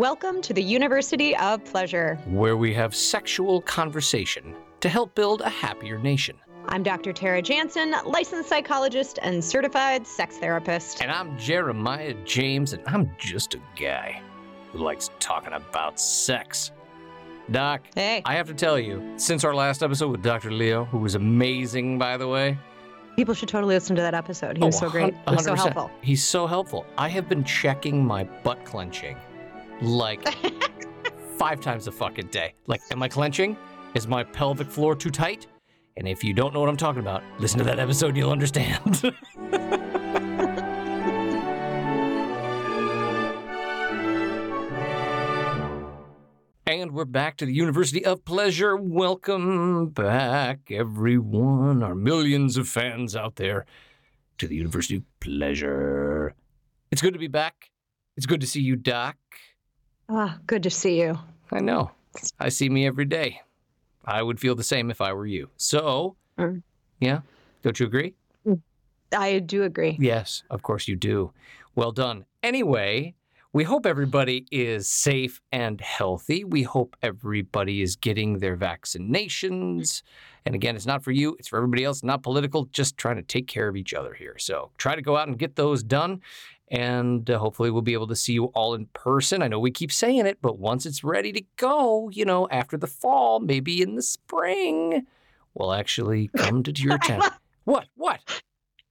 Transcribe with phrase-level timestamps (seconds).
[0.00, 2.14] Welcome to the University of Pleasure.
[2.24, 6.38] Where we have sexual conversation to help build a happier nation.
[6.68, 7.12] I'm Dr.
[7.12, 11.02] Tara Jansen, licensed psychologist and certified sex therapist.
[11.02, 14.22] And I'm Jeremiah James, and I'm just a guy
[14.72, 16.72] who likes talking about sex.
[17.50, 20.50] Doc, Hey, I have to tell you, since our last episode with Dr.
[20.50, 22.56] Leo, who was amazing, by the way,
[23.16, 24.56] people should totally listen to that episode.
[24.56, 25.12] He was Oh, so great.
[25.28, 25.56] He was so 100%.
[25.58, 25.90] helpful.
[26.00, 26.86] He's so helpful.
[26.96, 29.18] I have been checking my butt clenching
[29.82, 30.22] like
[31.38, 32.54] five times a fucking day.
[32.66, 33.56] Like, am I clenching?
[33.94, 35.46] Is my pelvic floor too tight?
[35.96, 39.12] And if you don't know what I'm talking about, listen to that episode you'll understand.
[46.66, 48.76] And we're back to the University of Pleasure.
[48.76, 53.66] Welcome back, everyone, our millions of fans out there,
[54.38, 56.36] to the University of Pleasure.
[56.92, 57.70] It's good to be back.
[58.16, 59.16] It's good to see you, Doc.
[60.10, 61.18] Ah, good to see you.
[61.52, 61.92] I know.
[62.38, 63.40] I see me every day.
[64.04, 65.50] I would feel the same if I were you.
[65.56, 66.62] So, Mm.
[67.00, 67.20] yeah,
[67.62, 68.14] don't you agree?
[69.12, 69.96] I do agree.
[70.00, 71.32] Yes, of course you do.
[71.74, 72.24] Well done.
[72.44, 73.14] Anyway,
[73.52, 76.44] we hope everybody is safe and healthy.
[76.44, 80.02] We hope everybody is getting their vaccinations.
[80.46, 83.22] And again, it's not for you, it's for everybody else, not political, just trying to
[83.22, 84.36] take care of each other here.
[84.38, 86.20] So try to go out and get those done.
[86.70, 89.42] And uh, hopefully, we'll be able to see you all in person.
[89.42, 92.76] I know we keep saying it, but once it's ready to go, you know, after
[92.76, 95.04] the fall, maybe in the spring,
[95.54, 97.22] we'll actually come to your town.
[97.64, 97.86] What?
[97.96, 98.20] What?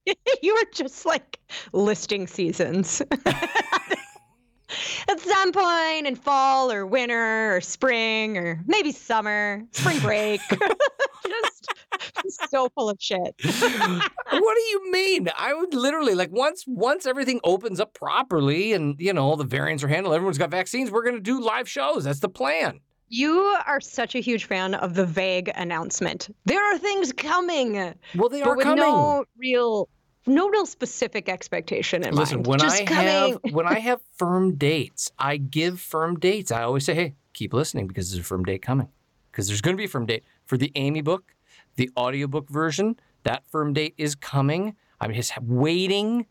[0.42, 1.38] you were just like
[1.72, 3.00] listing seasons.
[5.08, 10.40] At some point in fall or winter or spring or maybe summer, spring break.
[10.48, 11.68] just
[12.50, 13.34] so full of shit.
[13.44, 15.28] what do you mean?
[15.36, 19.44] I would literally like once once everything opens up properly and you know all the
[19.44, 22.04] variants are handled, everyone's got vaccines, we're gonna do live shows.
[22.04, 22.80] That's the plan.
[23.08, 26.32] You are such a huge fan of the vague announcement.
[26.44, 27.72] There are things coming,
[28.14, 28.84] Well, they but are with coming.
[28.84, 29.88] no real,
[30.28, 32.46] no real specific expectation in Listen, mind.
[32.46, 33.06] when Just I coming.
[33.42, 36.52] have when I have firm dates, I give firm dates.
[36.52, 38.88] I always say, hey, keep listening because there's a firm date coming.
[39.32, 41.34] Because there's gonna be a firm date for the Amy book,
[41.80, 42.94] the audiobook version.
[43.22, 44.76] That firm date is coming.
[45.00, 46.26] I'm just waiting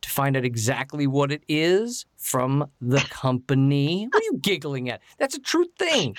[0.00, 4.06] to find out exactly what it is from the company.
[4.12, 5.00] What are you giggling at?
[5.18, 6.14] That's a true thing.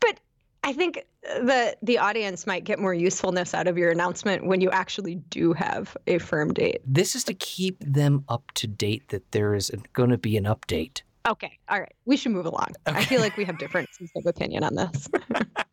[0.00, 0.20] But
[0.62, 4.68] I think the the audience might get more usefulness out of your announcement when you
[4.68, 6.82] actually do have a firm date.
[6.84, 10.44] This is to keep them up to date that there is going to be an
[10.44, 11.00] update.
[11.26, 12.68] Okay, all right, we should move along.
[12.84, 15.08] I feel like we have differences of opinion on this.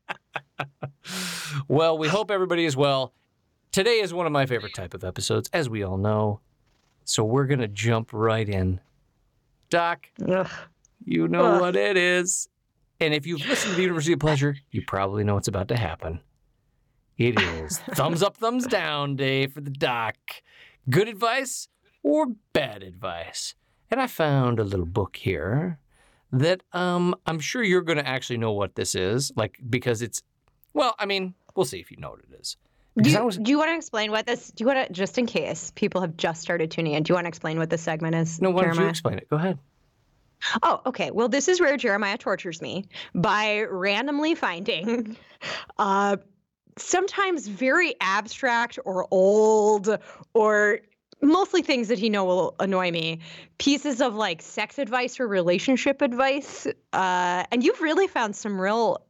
[1.68, 3.14] well, we hope everybody is well.
[3.72, 6.40] Today is one of my favorite type of episodes, as we all know.
[7.04, 8.82] So we're going to jump right in.
[9.70, 10.50] Doc, Ugh.
[11.06, 11.62] you know Ugh.
[11.62, 12.50] what it is.
[13.00, 15.78] And if you've listened to the University of Pleasure, you probably know what's about to
[15.78, 16.20] happen.
[17.18, 20.16] It is thumbs up, thumbs down day for the doc.
[20.90, 21.68] Good advice
[22.04, 23.56] or bad advice?
[23.90, 25.80] And I found a little book here
[26.32, 30.22] that um, I'm sure you're going to actually know what this is, like because it's,
[30.78, 32.56] well, I mean, we'll see if you know what it is.
[33.02, 34.50] Do you, was, do you want to explain what this?
[34.52, 37.04] Do you want to just in case people have just started tuning in?
[37.04, 38.40] Do you want to explain what this segment is?
[38.40, 39.30] no, why don't you explain it?
[39.30, 39.60] Go ahead.
[40.62, 41.10] Oh, okay.
[41.10, 42.86] Well, this is where Jeremiah tortures me
[43.16, 45.18] by randomly finding
[45.80, 46.18] uh,
[46.78, 49.98] sometimes very abstract or old
[50.36, 50.80] or
[51.22, 53.20] mostly things that he know will annoy me
[53.58, 59.07] pieces of like sex advice or relationship advice uh, and you've really found some real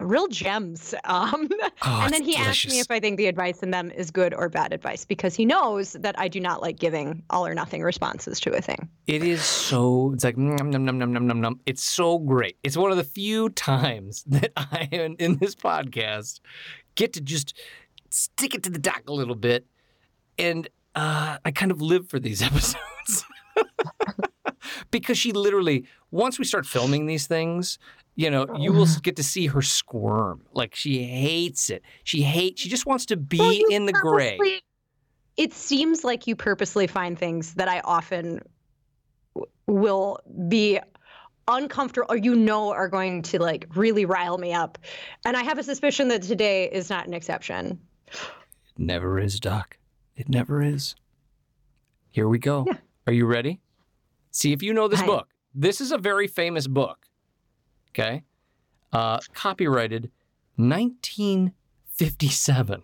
[0.00, 1.48] real gems um,
[1.82, 4.34] Oh, and then he asked me if i think the advice in them is good
[4.34, 7.82] or bad advice because he knows that i do not like giving all or nothing
[7.82, 10.12] responses to a thing It is so.
[10.14, 11.60] It's like num num num num num num num.
[11.66, 12.56] It's so great.
[12.64, 16.40] It's one of the few times that I in, in this podcast
[16.96, 17.54] get to just
[18.10, 19.66] stick it to the doc a little bit,
[20.38, 23.24] and uh, I kind of live for these episodes
[24.90, 27.78] because she literally once we start filming these things.
[28.18, 28.98] You know, you will Oh.
[29.02, 30.42] get to see her squirm.
[30.52, 31.82] Like she hates it.
[32.02, 32.60] She hates.
[32.62, 34.38] She just wants to be in the gray.
[35.36, 38.40] it seems like you purposely find things that I often
[39.34, 40.18] w- will
[40.48, 40.80] be
[41.46, 44.78] uncomfortable or you know are going to like really rile me up.
[45.26, 47.78] And I have a suspicion that today is not an exception.
[48.08, 49.76] It never is, Doc.
[50.16, 50.96] It never is.
[52.10, 52.64] Here we go.
[52.66, 52.78] Yeah.
[53.06, 53.60] Are you ready?
[54.30, 55.28] See if you know this I- book.
[55.54, 57.05] This is a very famous book.
[57.98, 58.24] Okay.
[58.92, 60.10] Uh, copyrighted
[60.56, 62.82] 1957.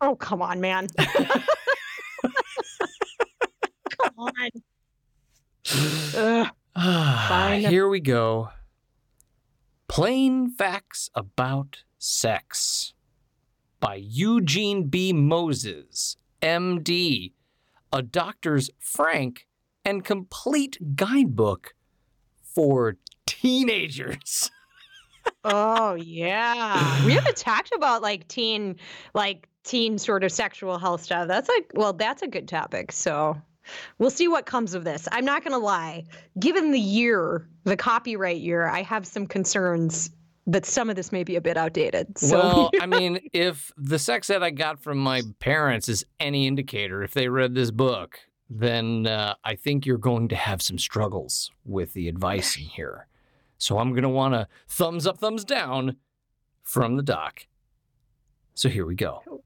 [0.00, 0.86] Oh, come on, man.
[0.96, 1.42] come
[4.16, 4.48] on.
[6.16, 6.46] Ugh.
[6.74, 7.66] Fine.
[7.66, 8.48] Here we go.
[9.88, 12.94] Plain Facts About Sex
[13.78, 15.12] by Eugene B.
[15.12, 17.34] Moses, MD,
[17.92, 19.46] a doctor's frank
[19.84, 21.74] and complete guidebook
[22.42, 22.96] for
[23.30, 24.50] teenagers.
[25.44, 27.04] Oh yeah.
[27.04, 28.76] We haven't talked about like teen
[29.14, 31.28] like teen sort of sexual health stuff.
[31.28, 32.90] That's like well, that's a good topic.
[32.90, 33.40] So
[33.98, 35.08] we'll see what comes of this.
[35.12, 36.04] I'm not gonna lie.
[36.38, 40.10] Given the year, the copyright year, I have some concerns
[40.46, 42.18] that some of this may be a bit outdated.
[42.18, 46.46] So well, I mean, if the sex ed I got from my parents is any
[46.46, 50.78] indicator, if they read this book, then uh, I think you're going to have some
[50.78, 53.06] struggles with the advice in here.
[53.60, 55.96] So I'm going to want a thumbs up, thumbs down
[56.62, 57.46] from the doc.
[58.54, 59.42] So here we go.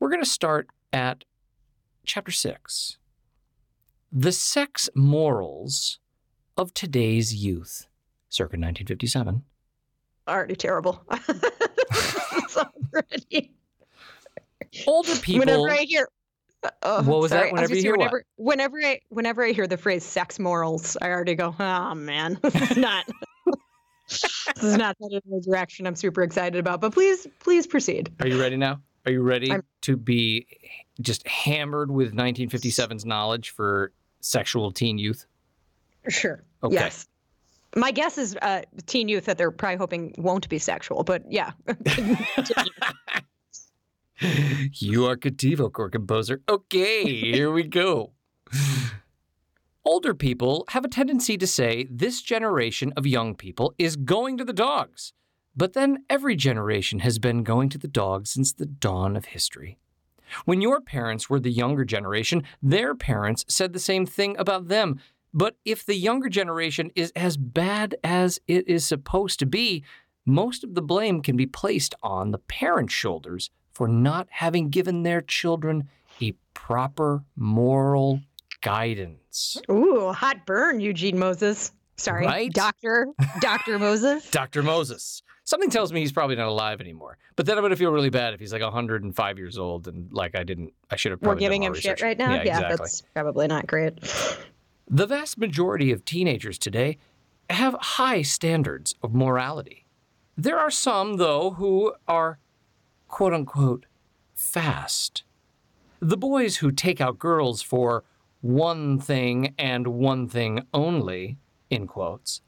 [0.00, 1.24] We're going to start at
[2.06, 2.96] chapter six
[4.10, 5.98] The Sex Morals
[6.56, 7.86] of Today's Youth,
[8.30, 9.42] circa 1957.
[10.26, 11.04] already terrible.
[12.56, 13.52] Already-
[14.86, 15.40] Older people.
[15.40, 16.08] Whenever I hear
[16.82, 17.36] Oh, What was that?
[17.38, 17.50] sorry.
[17.50, 18.10] I Whenever gonna you hear what?
[18.10, 22.38] whenever, whenever I whenever I hear the phrase sex morals, I already go, oh man,
[22.42, 23.04] this is not
[24.08, 26.80] this is not the direction I'm super excited about.
[26.80, 28.10] But please, please proceed.
[28.20, 28.80] Are you ready now?
[29.06, 30.46] Are you ready I'm- to be
[31.00, 35.26] just hammered with 1957's knowledge for sexual teen youth?
[36.08, 36.42] Sure.
[36.64, 36.74] Okay.
[36.74, 37.06] Yes.
[37.76, 41.52] My guess is uh, teen youth that they're probably hoping won't be sexual, but yeah.
[44.20, 46.42] you are Kativo, core composer.
[46.48, 48.12] Okay, here we go.
[49.84, 54.44] Older people have a tendency to say this generation of young people is going to
[54.44, 55.12] the dogs.
[55.56, 59.78] But then every generation has been going to the dogs since the dawn of history.
[60.44, 65.00] When your parents were the younger generation, their parents said the same thing about them.
[65.32, 69.84] But if the younger generation is as bad as it is supposed to be,
[70.26, 75.04] most of the blame can be placed on the parents' shoulders for not having given
[75.04, 75.88] their children
[76.20, 78.20] a proper moral
[78.60, 79.56] guidance.
[79.70, 81.70] Ooh, hot burn, Eugene Moses.
[81.96, 82.52] Sorry, Right?
[82.52, 83.06] Doctor
[83.40, 84.28] Doctor Moses.
[84.32, 84.64] Dr.
[84.64, 85.22] Moses.
[85.44, 87.18] Something tells me he's probably not alive anymore.
[87.36, 90.34] But then I'm to feel really bad if he's like 105 years old and like
[90.34, 92.00] I didn't, I should have We're giving him research.
[92.00, 92.34] shit right now.
[92.34, 92.76] Yeah, Yeah, exactly.
[92.78, 93.94] that's probably not great.
[94.88, 96.98] The vast majority of teenagers today
[97.48, 99.86] have high standards of morality.
[100.36, 102.38] There are some, though, who are
[103.08, 103.86] quote unquote
[104.34, 105.24] fast.
[106.00, 108.04] The boys who take out girls for
[108.40, 111.38] one thing and one thing only,
[111.70, 112.40] in quotes,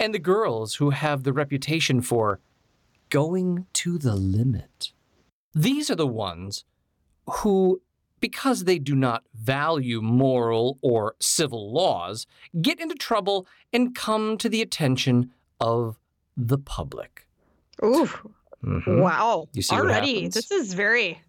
[0.00, 2.40] and the girls who have the reputation for
[3.10, 4.92] going to the limit.
[5.52, 6.64] These are the ones
[7.28, 7.80] who,
[8.20, 12.26] because they do not value moral or civil laws,
[12.60, 15.98] get into trouble and come to the attention of
[16.36, 17.28] the public.
[17.84, 18.32] Ooh,
[18.64, 19.00] Mhm.
[19.00, 19.48] wow.
[19.52, 21.20] You see Already, this is very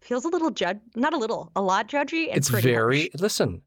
[0.00, 2.26] feels a little judge, not a little, a lot judgy.
[2.28, 3.20] And It's very, harsh.
[3.20, 3.62] listen,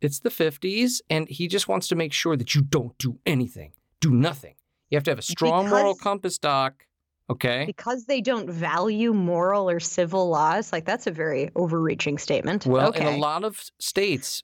[0.00, 3.72] it's the 50s, and he just wants to make sure that you don't do anything,
[4.00, 4.54] do nothing.
[4.88, 6.86] You have to have a strong moral compass, Doc.
[7.28, 7.64] Okay?
[7.64, 10.72] because they don't value moral or civil laws.
[10.72, 12.66] Like that's a very overreaching statement.
[12.66, 13.06] Well, okay.
[13.06, 14.42] in a lot of states,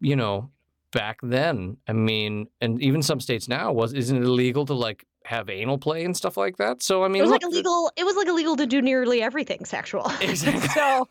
[0.00, 0.50] you know,
[0.90, 5.06] back then, I mean, and even some states now, was isn't it illegal to like
[5.28, 6.82] have anal play and stuff like that?
[6.82, 7.92] So I mean, it was look, like illegal.
[7.96, 10.10] It was like illegal to do nearly everything sexual.
[10.20, 10.68] Exactly.
[10.68, 11.08] so,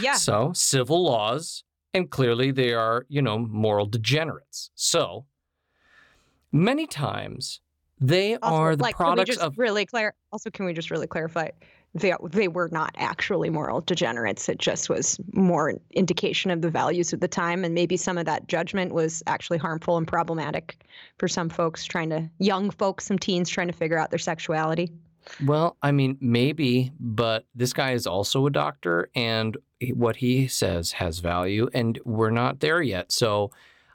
[0.00, 0.14] yeah.
[0.14, 1.64] So civil laws,
[1.94, 4.70] and clearly they are, you know, moral degenerates.
[4.74, 5.24] So
[6.52, 7.60] many times
[7.98, 10.74] they Also, are the like, can we products just of really clar- Also, can we
[10.74, 11.48] just really clarify?
[11.96, 14.48] They they were not actually moral degenerates.
[14.48, 18.18] It just was more an indication of the values of the time, and maybe some
[18.18, 20.76] of that judgment was actually harmful and problematic
[21.18, 24.90] for some folks trying to young folks, some teens trying to figure out their sexuality.
[25.44, 29.56] Well, I mean, maybe, but this guy is also a doctor, and
[29.94, 33.10] what he says has value, and we're not there yet.
[33.10, 33.50] So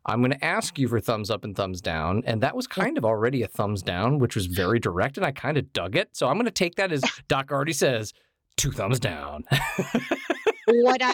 [0.05, 2.23] I'm going to ask you for thumbs up and thumbs down.
[2.25, 5.31] And that was kind of already a thumbs down, which was very direct, and I
[5.31, 6.09] kind of dug it.
[6.15, 8.13] So I'm going to take that as Doc already says
[8.57, 9.43] two thumbs down.
[10.67, 11.13] what I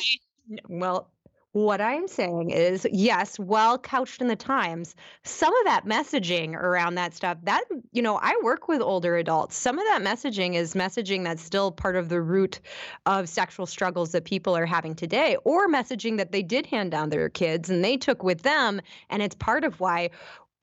[0.70, 1.12] well,
[1.58, 6.96] what I'm saying is, yes, well couched in the times, some of that messaging around
[6.96, 9.58] that stuff, that, you know, I work with older adults.
[9.58, 12.60] Some of that messaging is messaging that's still part of the root
[13.08, 17.10] of sexual struggles that people are having today, or messaging that they did hand down
[17.10, 18.80] their kids and they took with them.
[19.10, 20.12] And it's part of why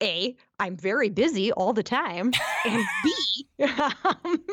[0.05, 2.33] a, I'm very busy all the time,
[2.65, 4.45] and B, um,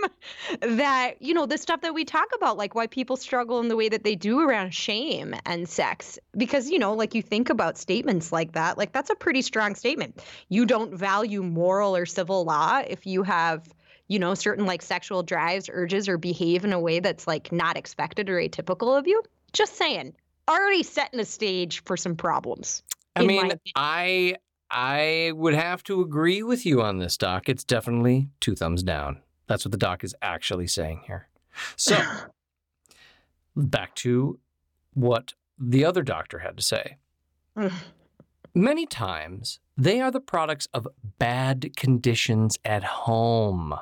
[0.61, 3.75] that, you know, the stuff that we talk about, like why people struggle in the
[3.75, 6.17] way that they do around shame and sex.
[6.35, 9.75] Because, you know, like you think about statements like that, like that's a pretty strong
[9.75, 10.23] statement.
[10.49, 13.67] You don't value moral or civil law if you have
[14.07, 17.77] you know, certain like sexual drives, urges, or behave in a way that's like not
[17.77, 19.23] expected or atypical of you.
[19.53, 20.13] Just saying,
[20.49, 22.83] already setting a stage for some problems.
[23.15, 24.35] I mean, I
[24.71, 27.49] I would have to agree with you on this, Doc.
[27.49, 29.21] It's definitely two thumbs down.
[29.47, 31.27] That's what the doc is actually saying here.
[31.75, 32.01] So,
[33.55, 34.39] back to
[34.93, 36.97] what the other doctor had to say.
[38.55, 40.87] Many times, they are the products of
[41.19, 43.75] bad conditions at home.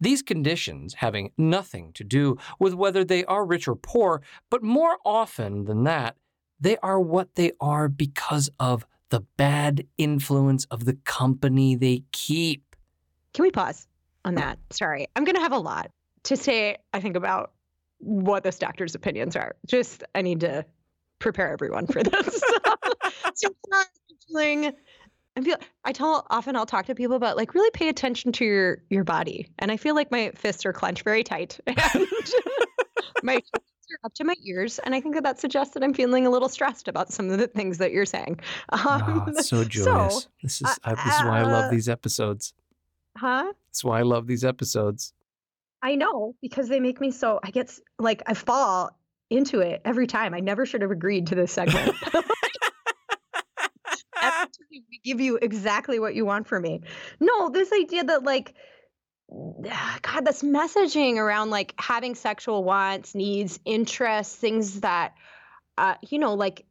[0.00, 4.98] These conditions having nothing to do with whether they are rich or poor, but more
[5.04, 6.16] often than that,
[6.58, 12.76] they are what they are because of the bad influence of the company they keep.
[13.32, 13.86] Can we pause
[14.24, 14.58] on that?
[14.70, 15.06] Sorry.
[15.14, 15.90] I'm going to have a lot
[16.24, 17.52] to say, I think, about
[17.98, 19.56] what this doctor's opinions are.
[19.66, 20.64] Just, I need to
[21.18, 22.42] prepare everyone for this.
[23.34, 23.48] so
[24.28, 24.72] feeling,
[25.36, 28.44] I feel, I tell often I'll talk to people about like really pay attention to
[28.44, 31.76] your your body, and I feel like my fists are clenched very tight, and
[33.22, 33.42] my
[34.02, 36.48] up to my ears, and I think that that suggests that I'm feeling a little
[36.48, 38.40] stressed about some of the things that you're saying.
[38.72, 40.24] Um, oh, so joyous!
[40.24, 42.52] So, this is uh, this is why I love uh, these episodes.
[43.16, 43.52] Huh?
[43.68, 45.12] That's why I love these episodes.
[45.82, 47.40] I know because they make me so.
[47.42, 48.96] I get like I fall
[49.30, 50.34] into it every time.
[50.34, 51.94] I never should have agreed to this segment.
[54.70, 56.80] we give you exactly what you want from me.
[57.20, 58.54] No, this idea that like
[60.02, 65.14] God, this messaging around like having sexual wants, needs, interests, things that,
[65.78, 66.66] uh, you know, like,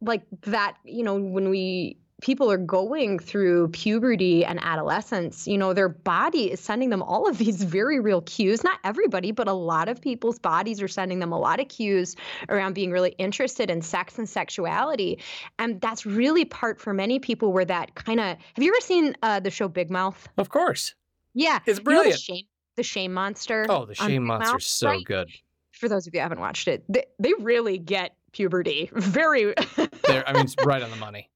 [0.00, 5.74] like that, you know, when we people are going through puberty and adolescence, you know,
[5.74, 8.64] their body is sending them all of these very real cues.
[8.64, 12.16] Not everybody, but a lot of people's bodies are sending them a lot of cues
[12.48, 15.20] around being really interested in sex and sexuality.
[15.58, 19.14] And that's really part for many people where that kind of have you ever seen
[19.22, 20.26] uh, the show Big Mouth?
[20.38, 20.94] Of course.
[21.36, 22.06] Yeah, it's brilliant.
[22.06, 22.44] You know the, shame,
[22.76, 23.66] the shame monster.
[23.68, 25.04] Oh, the shame monster is so right?
[25.04, 25.30] good.
[25.72, 29.54] For those of you who haven't watched it, they, they really get puberty very.
[29.58, 31.28] I mean, it's right on the money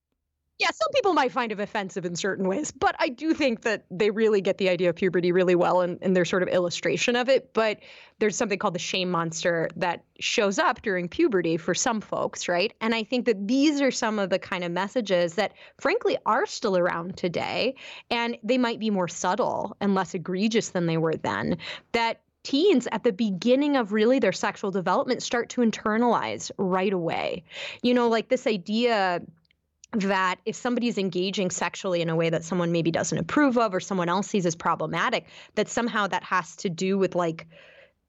[0.61, 3.87] yeah, some people might find it offensive in certain ways, but I do think that
[3.91, 7.17] they really get the idea of puberty really well in, in their sort of illustration
[7.17, 7.55] of it.
[7.55, 7.79] But
[8.19, 12.75] there's something called the shame monster that shows up during puberty for some folks, right?
[12.83, 16.45] And I think that these are some of the kind of messages that, frankly, are
[16.45, 17.75] still around today.
[18.11, 21.57] And they might be more subtle and less egregious than they were then.
[21.93, 27.45] That teens at the beginning of really their sexual development start to internalize right away.
[27.83, 29.23] You know, like this idea
[29.93, 33.81] that if somebody's engaging sexually in a way that someone maybe doesn't approve of or
[33.81, 37.49] someone else sees as problematic, that somehow that has to do with like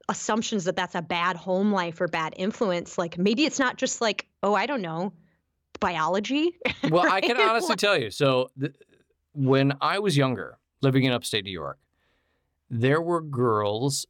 [0.10, 2.98] assumptions that that's a bad home life or bad influence.
[2.98, 5.14] Like maybe it's not just like, oh, I don't know,
[5.80, 6.58] biology.
[6.90, 7.24] Well, right?
[7.24, 8.12] I can honestly tell you.
[8.12, 8.74] So th-
[9.34, 11.78] when I was younger, living in upstate New York,
[12.70, 14.06] there were girls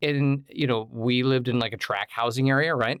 [0.00, 3.00] in, you know, we lived in like a track housing area, right?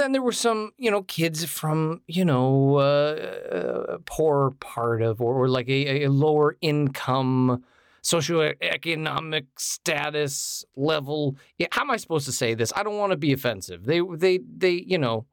[0.00, 5.20] Then there were some, you know, kids from, you know, uh, a poor part of
[5.20, 7.64] or, or like a, a, lower income
[8.02, 11.36] socioeconomic status level.
[11.58, 12.72] Yeah, how am I supposed to say this?
[12.74, 13.84] I don't want to be offensive.
[13.84, 15.26] They they they, you know,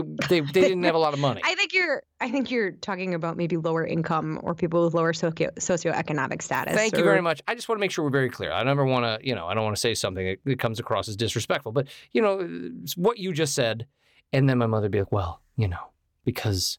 [0.00, 1.40] they they they didn't have a lot of money.
[1.44, 5.12] I think you're I think you're talking about maybe lower income or people with lower
[5.12, 6.74] socio socioeconomic status.
[6.74, 6.98] Thank or...
[6.98, 7.40] you very much.
[7.46, 8.52] I just want to make sure we're very clear.
[8.52, 11.08] I never want to, you know, I don't want to say something that comes across
[11.08, 12.48] as disrespectful, but you know,
[12.96, 13.86] what you just said
[14.32, 15.90] and then my mother would be like, "Well, you know,
[16.24, 16.78] because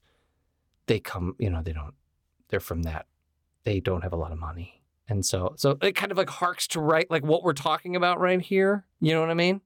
[0.88, 1.94] they come, you know, they don't
[2.50, 3.08] they're from that.
[3.64, 4.75] They don't have a lot of money."
[5.08, 8.20] And so, so it kind of like harks to right, like what we're talking about
[8.20, 8.86] right here.
[9.02, 9.62] You know what I mean?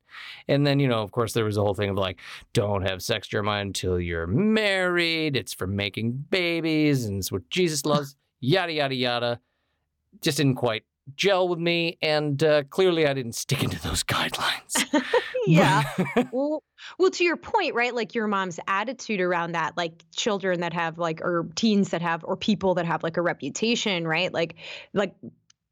[0.50, 2.20] And then, you know, of course, there was a whole thing of like,
[2.54, 5.38] don't have sex, Jeremiah, until you're married.
[5.38, 8.18] It's for making babies, and it's what Jesus loves.
[8.42, 9.40] yada yada yada.
[10.22, 10.84] Just didn't quite
[11.16, 15.04] gel with me, and uh, clearly I didn't stick into those guidelines.
[15.48, 15.84] yeah.
[16.32, 16.64] well,
[16.98, 17.94] well, to your point, right?
[17.94, 22.24] Like your mom's attitude around that, like children that have like, or teens that have,
[22.24, 24.34] or people that have like a reputation, right?
[24.34, 24.56] Like,
[24.94, 25.14] like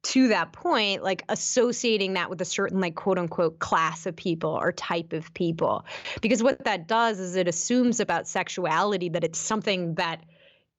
[0.03, 4.51] to that point, like associating that with a certain, like, quote unquote, class of people
[4.51, 5.85] or type of people.
[6.21, 10.23] Because what that does is it assumes about sexuality that it's something that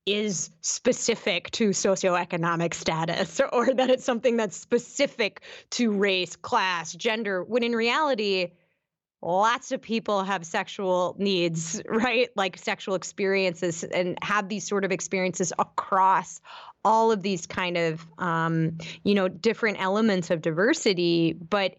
[0.09, 7.45] is specific to socioeconomic status or that it's something that's specific to race, class, gender,
[7.45, 8.53] when in reality,
[9.21, 12.31] lots of people have sexual needs, right?
[12.37, 16.41] Like sexual experiences and have these sort of experiences across
[16.85, 21.33] all of these kind of, um, you know, different elements of diversity.
[21.33, 21.75] But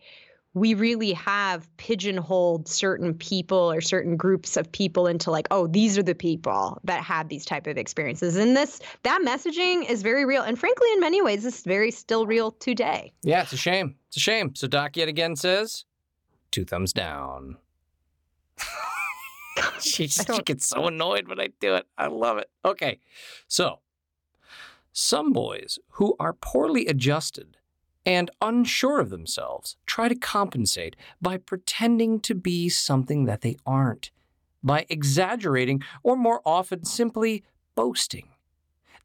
[0.53, 5.98] we really have pigeonholed certain people or certain groups of people into like oh these
[5.98, 8.36] are the people that have these type of experiences.
[8.36, 10.41] And this that messaging is very real.
[10.41, 13.13] And frankly in many ways it's very still real today.
[13.24, 13.96] Yeah it's a shame.
[14.08, 14.56] It's a shame.
[14.56, 15.86] So doc yet again says
[16.51, 17.58] two thumbs down.
[19.82, 21.86] She, she gets so annoyed when i do it.
[21.98, 22.50] I love it.
[22.63, 23.00] Okay.
[23.48, 23.79] So
[24.94, 27.58] some boys who are poorly adjusted
[28.10, 34.10] and unsure of themselves try to compensate by pretending to be something that they aren't,
[34.63, 37.44] by exaggerating or more often simply
[37.75, 38.28] boasting.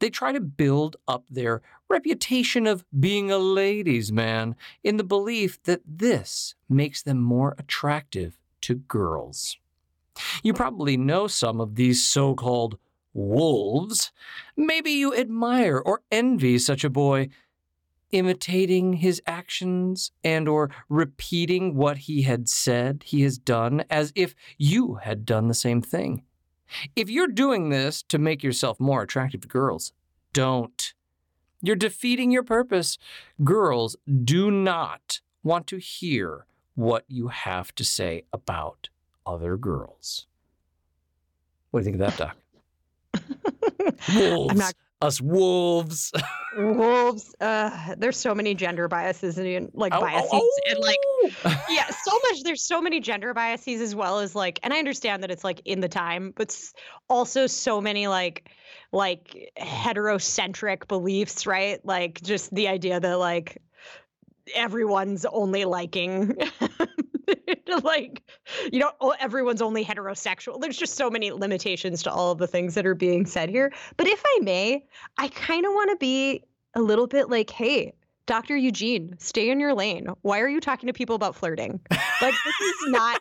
[0.00, 5.62] They try to build up their reputation of being a ladies' man in the belief
[5.64, 9.58] that this makes them more attractive to girls.
[10.42, 12.78] You probably know some of these so called
[13.12, 14.12] wolves.
[14.56, 17.28] Maybe you admire or envy such a boy
[18.14, 24.37] imitating his actions and or repeating what he had said he has done as if
[24.56, 26.23] you had done the same thing.
[26.94, 29.92] If you're doing this to make yourself more attractive to girls,
[30.33, 30.94] don't.
[31.61, 32.99] You're defeating your purpose.
[33.42, 38.90] Girls do not want to hear what you have to say about
[39.26, 40.28] other girls.
[41.73, 42.37] What do you think of that, Doc?
[44.14, 44.52] Wolves.
[44.52, 46.12] I'm not us wolves.
[46.56, 47.34] wolves.
[47.40, 50.70] Uh, there's so many gender biases and like oh, oh biases oh, oh.
[50.70, 50.99] and like
[51.70, 52.42] yeah, so much.
[52.42, 55.61] There's so many gender biases as well as like, and I understand that it's like
[55.64, 56.58] in the time, but
[57.08, 58.50] also so many like
[58.92, 61.84] like heterocentric beliefs, right?
[61.84, 63.60] Like just the idea that like
[64.54, 66.36] everyone's only liking
[67.82, 68.22] like
[68.72, 70.60] you know everyone's only heterosexual.
[70.60, 73.72] There's just so many limitations to all of the things that are being said here.
[73.96, 74.84] But if i may
[75.18, 76.42] i kind of want to be
[76.74, 77.94] a little bit like hey
[78.26, 80.08] dr eugene stay in your lane.
[80.22, 81.80] Why are you talking to people about flirting?
[81.90, 83.20] Like this is not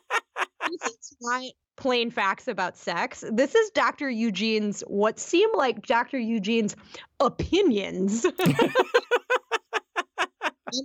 [0.69, 1.43] this is not
[1.75, 3.23] plain facts about sex.
[3.31, 6.75] This is dr eugene's what seem like dr eugene's
[7.19, 8.25] opinions.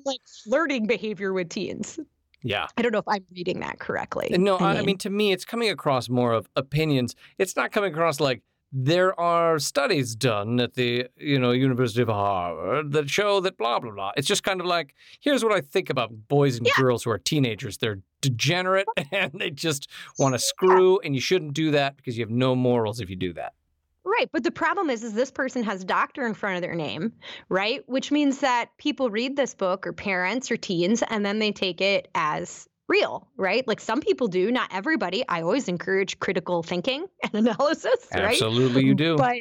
[0.04, 1.98] Like flirting behavior with teens
[2.42, 2.66] yeah.
[2.76, 4.28] I don't know if I'm reading that correctly.
[4.30, 7.14] No, I mean, I mean, to me, it's coming across more of opinions.
[7.38, 12.08] It's not coming across like there are studies done at the you know University of
[12.08, 14.12] Harvard that show that blah blah blah.
[14.16, 16.72] It's just kind of like here's what I think about boys and yeah.
[16.76, 17.78] girls who are teenagers.
[17.78, 21.06] They're degenerate and they just want to screw, yeah.
[21.06, 23.54] and you shouldn't do that because you have no morals if you do that.
[24.18, 27.12] Right, but the problem is is this person has doctor in front of their name,
[27.48, 27.88] right?
[27.88, 31.80] Which means that people read this book or parents or teens and then they take
[31.80, 33.66] it as real, right?
[33.68, 35.24] Like some people do, not everybody.
[35.28, 38.30] I always encourage critical thinking and analysis, right?
[38.30, 39.16] Absolutely you do.
[39.16, 39.36] But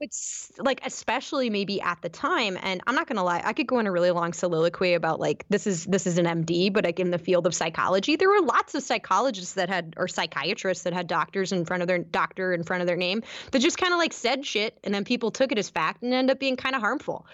[0.00, 3.66] it's like especially maybe at the time and i'm not going to lie i could
[3.66, 6.84] go in a really long soliloquy about like this is this is an md but
[6.84, 10.84] like in the field of psychology there were lots of psychologists that had or psychiatrists
[10.84, 13.76] that had doctors in front of their doctor in front of their name that just
[13.76, 16.40] kind of like said shit and then people took it as fact and ended up
[16.40, 17.26] being kind of harmful.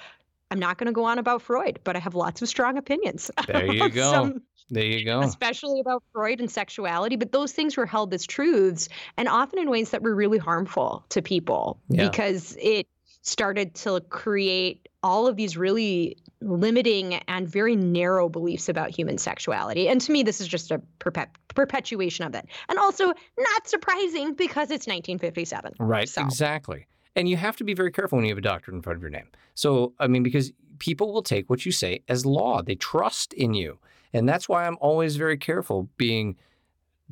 [0.50, 3.30] I'm not going to go on about freud but i have lots of strong opinions
[3.46, 4.10] there you go.
[4.10, 5.20] some, there you go.
[5.20, 7.16] Especially about Freud and sexuality.
[7.16, 11.04] But those things were held as truths and often in ways that were really harmful
[11.10, 12.08] to people yeah.
[12.08, 12.86] because it
[13.22, 19.88] started to create all of these really limiting and very narrow beliefs about human sexuality.
[19.88, 22.46] And to me, this is just a perpet- perpetuation of it.
[22.68, 25.74] And also not surprising because it's 1957.
[25.78, 26.22] Right, so.
[26.22, 26.86] exactly.
[27.14, 29.02] And you have to be very careful when you have a doctor in front of
[29.02, 29.28] your name.
[29.54, 33.54] So, I mean, because people will take what you say as law, they trust in
[33.54, 33.78] you.
[34.16, 36.36] And that's why I'm always very careful being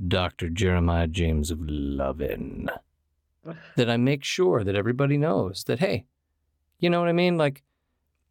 [0.09, 0.49] Dr.
[0.49, 2.71] Jeremiah James of Lovin.
[3.77, 6.07] that I make sure that everybody knows that, hey,
[6.79, 7.37] you know what I mean?
[7.37, 7.63] Like,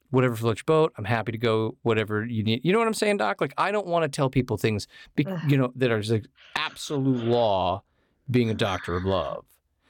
[0.10, 2.62] whatever floats your boat, I'm happy to go, whatever you need.
[2.64, 3.42] You know what I'm saying, Doc?
[3.42, 7.24] Like, I don't want to tell people things, be, you know, that are like absolute
[7.24, 7.84] law
[8.32, 9.46] being a doctor of love.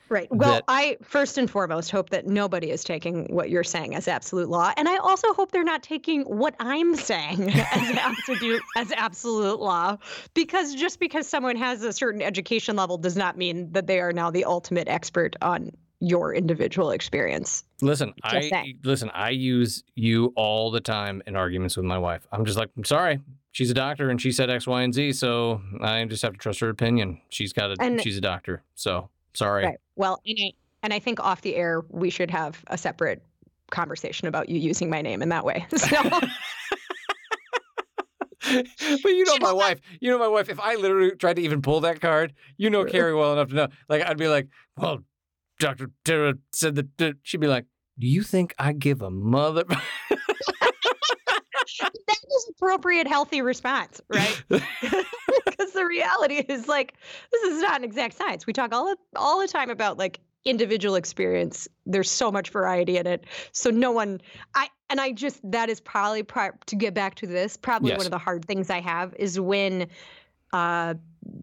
[0.10, 0.28] Right.
[0.30, 4.08] Well, that, I first and foremost hope that nobody is taking what you're saying as
[4.08, 8.92] absolute law, and I also hope they're not taking what I'm saying as absolute as
[8.92, 9.98] absolute law,
[10.34, 14.12] because just because someone has a certain education level does not mean that they are
[14.12, 17.64] now the ultimate expert on your individual experience.
[17.82, 18.80] Listen, Just I saying.
[18.84, 19.10] listen.
[19.14, 22.28] I use you all the time in arguments with my wife.
[22.32, 23.20] I'm just like, I'm sorry.
[23.54, 26.40] She's a doctor, and she said X, Y, and Z, so I just have to
[26.40, 27.22] trust her opinion.
[27.30, 27.76] She's got a.
[27.80, 29.66] And- she's a doctor, so sorry.
[29.66, 29.78] Right.
[29.96, 30.52] Well, and I,
[30.84, 33.24] and I think off the air we should have a separate
[33.72, 35.66] conversation about you using my name in that way.
[35.78, 35.88] So
[39.02, 39.80] but you know my wife.
[40.02, 40.50] You know my wife.
[40.50, 43.56] If I literally tried to even pull that card, you know Carrie well enough to
[43.56, 43.68] know.
[43.88, 45.00] Like I'd be like, "Well,
[45.60, 47.66] Doctor Tara said that." that-" She'd be like,
[47.98, 50.20] "Do you think I give a mother?" that
[52.36, 54.44] is appropriate, healthy response, right?
[55.74, 56.94] The reality is like
[57.32, 58.48] this is not an exact science.
[58.48, 61.68] We talk all the, all the time about like individual experience.
[61.86, 63.26] There's so much variety in it.
[63.52, 64.22] So no one
[64.56, 67.98] I and I just that is probably pri- to get back to this, probably Yes.
[68.00, 69.88] one of the hard things I have is when
[70.52, 70.94] uh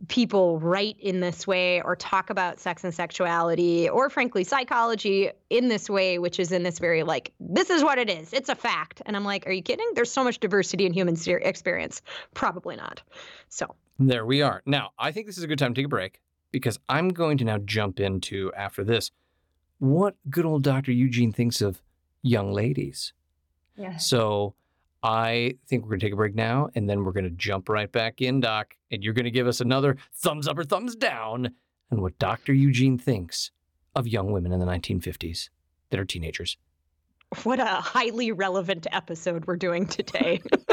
[0.08, 5.68] people write in this way or talk about sex and sexuality or frankly psychology in
[5.68, 8.54] this way which is in this very like this is what it is it's a
[8.54, 12.02] fact and i'm like are you kidding there's so much diversity in human experience
[12.34, 13.02] probably not
[13.48, 14.62] so There we are.
[14.64, 17.36] Now, I think this is a good time to take a break because I'm going
[17.36, 19.10] to now jump into, after this,
[19.78, 20.90] what good old Dr.
[20.90, 21.82] Eugene thinks of
[22.22, 23.12] young ladies.
[23.76, 24.54] yeah So
[25.02, 27.68] I think we're going to take a break now and then we're going to jump
[27.68, 30.96] right back in, Doc, and you're going to give us another thumbs up or thumbs
[30.96, 31.50] down
[31.92, 32.54] on what Dr.
[32.54, 33.50] Eugene thinks
[33.94, 35.50] of young women in the 1950s
[35.90, 36.56] that are teenagers.
[37.42, 40.40] what a highly relevant episode we're doing today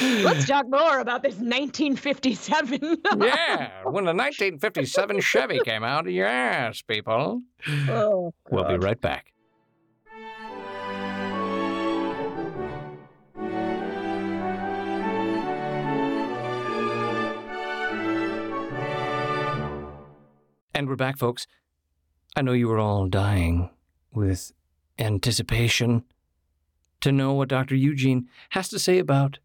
[0.00, 2.80] let's talk more about this 1957
[3.20, 7.42] yeah, when the 1957 Chevy came out, yes, people.
[7.88, 9.32] oh, We'll be right back.
[20.74, 21.46] And we're back, folks.
[22.36, 23.70] I know you were all dying
[24.12, 24.52] with
[24.98, 26.04] anticipation
[27.00, 27.74] to know what Dr.
[27.74, 29.38] Eugene has to say about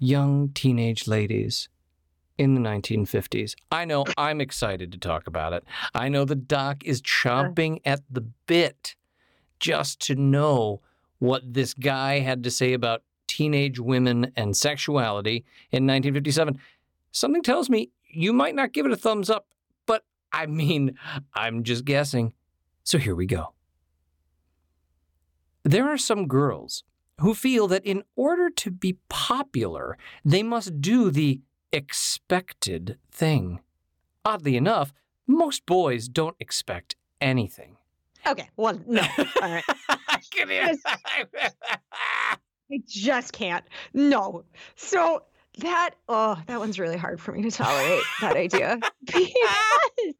[0.00, 1.68] young teenage ladies
[2.38, 3.54] in the 1950s.
[3.70, 5.62] I know I'm excited to talk about it.
[5.94, 8.96] I know the doc is chomping at the bit
[9.60, 10.80] just to know
[11.18, 16.58] what this guy had to say about teenage women and sexuality in 1957.
[17.12, 19.46] Something tells me you might not give it a thumbs up,
[19.84, 20.96] but I mean,
[21.34, 22.32] I'm just guessing.
[22.84, 23.52] So here we go.
[25.62, 26.84] There are some girls
[27.20, 31.40] who feel that in order to be popular, they must do the
[31.72, 33.60] expected thing.
[34.24, 34.92] Oddly enough,
[35.26, 37.76] most boys don't expect anything.
[38.26, 39.02] okay well no
[39.42, 39.64] all right
[42.70, 43.64] I just can't.
[43.94, 44.44] No.
[44.76, 45.24] So
[45.58, 48.78] that oh, that one's really hard for me to tolerate that idea.
[49.04, 50.14] Because,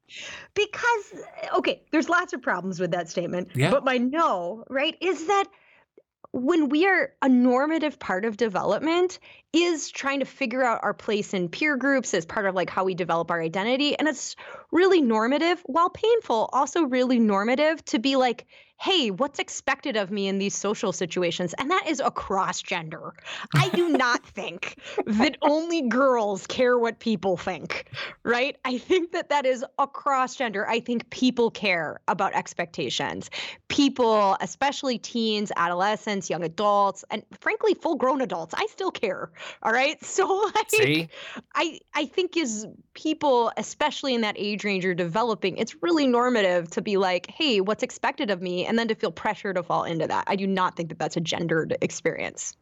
[0.54, 3.50] because okay, there's lots of problems with that statement.
[3.54, 3.70] Yeah.
[3.70, 5.44] But my no, right, is that
[6.32, 9.18] when we are a normative part of development
[9.52, 12.84] is trying to figure out our place in peer groups as part of like how
[12.84, 13.98] we develop our identity.
[13.98, 14.36] And it's
[14.70, 18.46] really normative while painful also really normative to be like
[18.80, 21.54] hey what's expected of me in these social situations?
[21.58, 23.14] And that is across gender
[23.54, 27.90] i do not think that only girls care what people think
[28.22, 28.56] right?
[28.64, 33.30] I think that that is across gender i think people care about expectations.
[33.68, 39.30] People especially teens adolescents young adults and frankly full grown adults i still care
[39.62, 39.98] all right?
[40.10, 41.08] So like See?
[41.54, 46.68] I I think as people, especially in that age range are developing, it's really normative
[46.70, 49.82] to be like, hey, what's expected of me, and then to feel pressure to fall
[49.82, 50.22] into that.
[50.28, 52.56] I do not think that that's a gendered experience.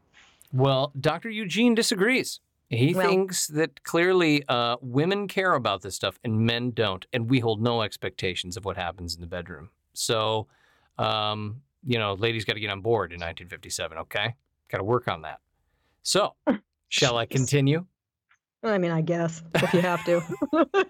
[0.55, 1.29] Well, Dr.
[1.29, 2.41] Eugene disagrees.
[2.71, 7.29] He Well- thinks that clearly uh, women care about this stuff and men don't, and
[7.29, 9.69] we hold no expectations of what happens in the bedroom.
[9.93, 10.47] So,
[10.97, 14.35] um, you know, ladies got to get on board in 1957, okay?
[14.71, 15.41] Got to work on that.
[16.05, 16.35] So,
[16.89, 17.85] shall I continue?
[18.63, 20.23] I mean, I guess if you have to.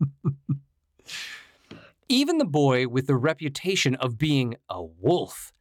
[2.08, 5.52] Even the boy with the reputation of being a wolf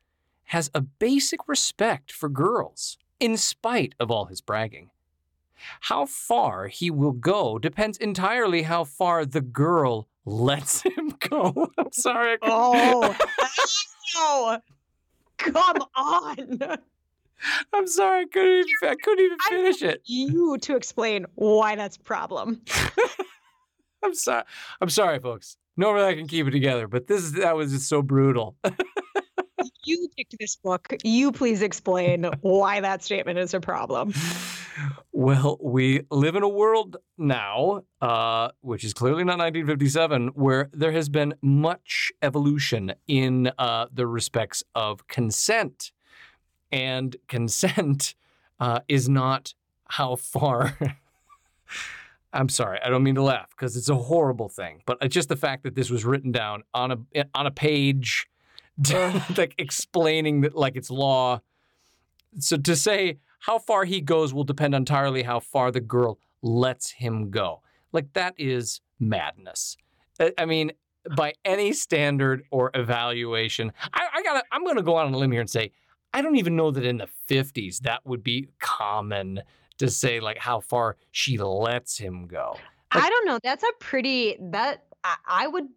[0.46, 4.90] has a basic respect for girls, in spite of all his bragging.
[5.82, 11.72] How far he will go depends entirely how far the girl lets him go.
[11.78, 12.38] I'm sorry.
[12.42, 13.16] Oh,
[15.38, 16.60] come on.
[17.74, 18.24] I'm sorry.
[18.24, 20.02] I couldn't even, I couldn't even I finish it.
[20.06, 22.62] You to explain why that's a problem.
[24.04, 24.44] I'm sorry.
[24.82, 25.56] I'm sorry, folks.
[25.76, 28.56] Normally I can keep it together, but this that was just so brutal.
[29.86, 30.94] You picked this book.
[31.04, 34.14] You please explain why that statement is a problem.
[35.12, 40.92] Well, we live in a world now, uh, which is clearly not 1957, where there
[40.92, 45.92] has been much evolution in uh, the respects of consent.
[46.72, 48.16] And consent
[48.60, 49.54] uh, is not
[49.90, 50.78] how far.
[52.34, 55.30] I'm sorry, I don't mean to laugh because it's a horrible thing, but it's just
[55.30, 58.28] the fact that this was written down on a eh, on a page,
[59.38, 61.42] like explaining that like it's law.
[62.40, 66.92] So to say how far he goes will depend entirely how far the girl lets
[66.92, 67.62] him go.
[67.92, 69.78] Like that is madness.
[70.20, 70.72] I, I mean,
[71.16, 75.32] by any standard or evaluation, I, I gotta I'm gonna go out on a limb
[75.32, 75.72] here and say
[76.14, 79.42] I don't even know that in the 50s that would be common
[79.80, 82.56] to say like how far she lets him go.
[82.94, 83.40] Like, I don't know.
[83.44, 85.68] That's a pretty that I, I would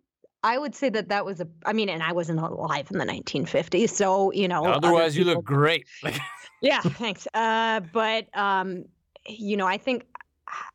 [0.43, 1.49] I would say that that was a.
[1.65, 4.65] I mean, and I wasn't alive in the 1950s, so you know.
[4.65, 5.87] Otherwise, you look great.
[6.63, 7.27] yeah, thanks.
[7.35, 8.85] Uh, but um,
[9.27, 10.07] you know, I think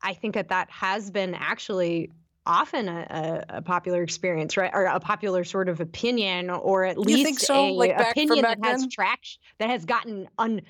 [0.01, 2.11] I think that that has been actually
[2.45, 6.97] often a, a, a, popular experience, right, or a popular sort of opinion, or at
[6.97, 7.69] you least so?
[7.69, 8.71] a like opinion that then?
[8.71, 10.61] has traction, that has gotten un.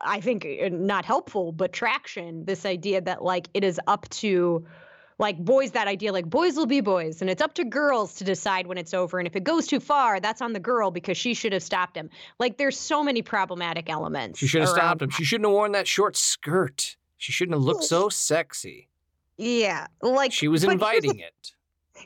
[0.00, 2.44] I think uh, not helpful, but traction.
[2.44, 4.66] This idea that like it is up to
[5.20, 8.24] like boys that idea like boys will be boys and it's up to girls to
[8.24, 11.16] decide when it's over and if it goes too far that's on the girl because
[11.16, 15.02] she should have stopped him like there's so many problematic elements she should have stopped
[15.02, 15.10] him.
[15.10, 16.96] She shouldn't have worn that short skirt.
[17.18, 18.88] She shouldn't have looked so sexy.
[19.36, 21.52] yeah like She was but here's the inviting it.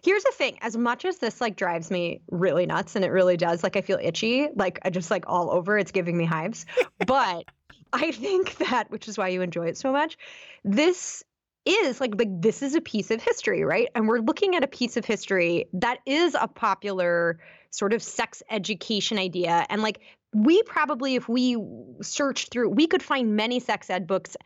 [0.02, 3.37] Here's the thing, as much as this like drives me really nuts and it really
[3.37, 6.66] does, like I feel itchy, like I just like all over, it's giving me hives.
[7.07, 7.44] but
[7.92, 10.18] I think that, which is why you enjoy it so much,
[10.64, 11.22] this
[11.64, 13.88] is like like this is a piece of history, right?
[13.94, 17.38] And we're looking at a piece of history that is a popular
[17.70, 19.66] sort of sex education idea.
[19.70, 20.00] And like
[20.35, 21.57] we probably, if we
[22.02, 24.37] searched through, we could find many sex ed books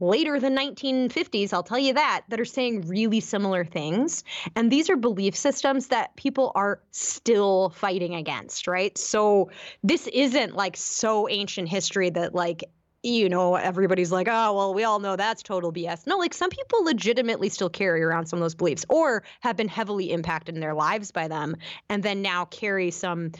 [0.00, 4.24] later than 1950s i'll tell you that that are saying really similar things.
[4.56, 8.96] And these are belief systems that people are still fighting against right?
[8.96, 9.50] So
[9.82, 12.64] this isn't like so ancient history that like
[13.02, 16.50] you know everybody's like oh well we all know that's total bs no like some
[16.50, 20.60] people legitimately still carry around some of those beliefs or have been heavily impacted in
[20.60, 21.56] their lives by them
[21.88, 23.32] and then now carry some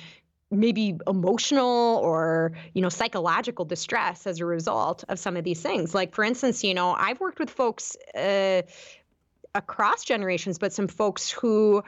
[0.50, 5.94] maybe emotional or you know psychological distress as a result of some of these things.
[5.94, 8.62] Like for instance you know i've worked with folks uh,
[9.54, 11.82] across generations but some folks who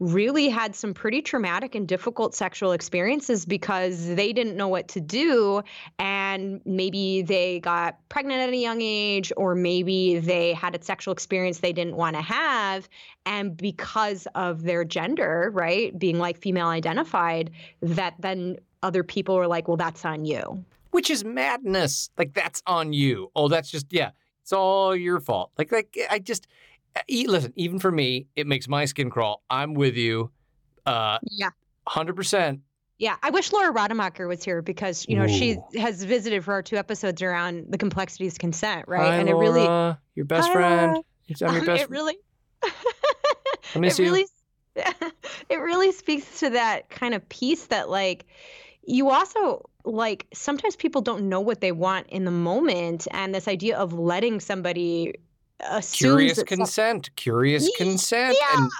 [0.00, 5.00] really had some pretty traumatic and difficult sexual experiences because they didn't know what to
[5.00, 5.62] do
[5.98, 11.12] and maybe they got pregnant at a young age or maybe they had a sexual
[11.12, 12.88] experience they didn't want to have
[13.26, 17.50] and because of their gender right being like female identified
[17.82, 22.10] that then other people were like well that's on you Which is madness.
[22.16, 23.30] Like that's on you.
[23.36, 24.10] Oh, that's just yeah.
[24.42, 25.50] It's all your fault.
[25.58, 26.46] Like like I just
[27.08, 27.52] listen.
[27.56, 29.42] Even for me, it makes my skin crawl.
[29.48, 30.30] I'm with you,
[30.86, 31.50] uh, yeah
[31.88, 32.60] hundred percent.
[32.98, 36.62] Yeah, I wish Laura Rademacher was here because you know she has visited for our
[36.62, 39.12] two episodes around the complexities of consent, right?
[39.12, 40.96] Hi, and it really, Laura, your best Hi, friend.
[40.96, 41.82] I'm your um, best.
[41.82, 42.16] it really,
[42.62, 44.08] I miss it you.
[44.10, 44.26] really,
[45.48, 48.26] it really speaks to that kind of piece that like
[48.84, 53.46] you also like sometimes people don't know what they want in the moment, and this
[53.46, 55.14] idea of letting somebody
[55.92, 57.10] Curious that some- consent.
[57.16, 58.36] Curious Ye- consent.
[58.40, 58.70] yeah, And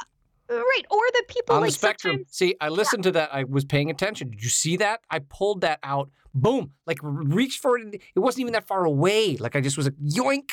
[0.51, 2.13] uh, right, or the people on like the spectrum.
[2.15, 3.31] sometimes See, I listened to that.
[3.35, 4.31] I was paying attention.
[4.31, 5.01] Did you see that?
[5.11, 6.11] I pulled that out.
[6.35, 6.73] Boom.
[6.87, 8.01] Like reached for it.
[8.15, 9.37] It wasn't even that far away.
[9.37, 10.51] Like I just was like, yoink.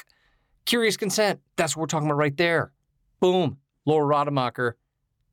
[0.66, 1.40] Curious consent.
[1.58, 2.72] That's what we're talking about right there.
[3.20, 3.58] Boom.
[3.86, 4.78] Laura Rademacher,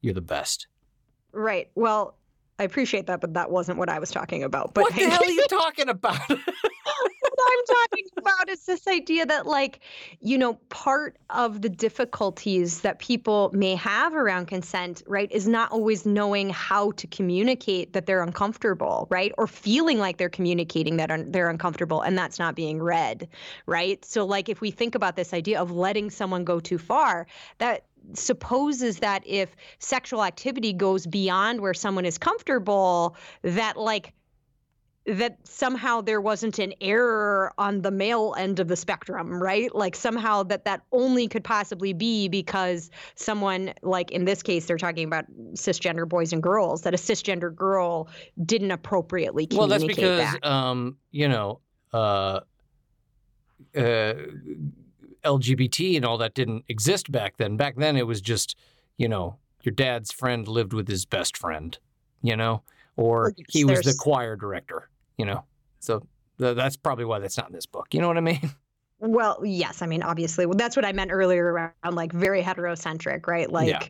[0.02, 0.66] you're the best.
[1.32, 1.70] right.
[1.74, 2.18] Well,
[2.58, 4.74] I appreciate that, but that wasn't what I was talking about.
[4.74, 6.18] But what the hell are you talking about?
[7.66, 9.80] talking about is this idea that, like,
[10.20, 15.70] you know, part of the difficulties that people may have around consent, right, is not
[15.72, 21.10] always knowing how to communicate that they're uncomfortable, right, or feeling like they're communicating that
[21.10, 23.28] un- they're uncomfortable and that's not being read,
[23.66, 24.04] right?
[24.04, 27.26] So, like, if we think about this idea of letting someone go too far,
[27.58, 34.12] that supposes that if sexual activity goes beyond where someone is comfortable, that, like,
[35.06, 39.74] that somehow there wasn't an error on the male end of the spectrum right?
[39.74, 44.78] Like somehow that that only could possibly be because someone like in this case they're
[44.78, 48.08] talking about cisgender boys and girls that a cisgender girl
[48.44, 50.44] didn't appropriately well, that's because, that.
[50.46, 51.60] um, you know,
[51.92, 52.40] uh,
[53.76, 54.14] uh,
[55.24, 57.56] LGBT and all that didn't exist back then.
[57.56, 58.56] Back then, it was just,
[58.96, 61.78] you know, your dad's friend lived with his best friend,
[62.22, 62.62] you know,
[62.96, 64.88] or he was the choir director,
[65.18, 65.44] you know.
[65.80, 66.06] So
[66.38, 67.88] th- that's probably why that's not in this book.
[67.92, 68.40] You know what I mean?
[69.04, 69.82] Well, yes.
[69.82, 73.50] I mean, obviously, well, that's what I meant earlier around like very heterocentric, right?
[73.50, 73.80] Like Yeah.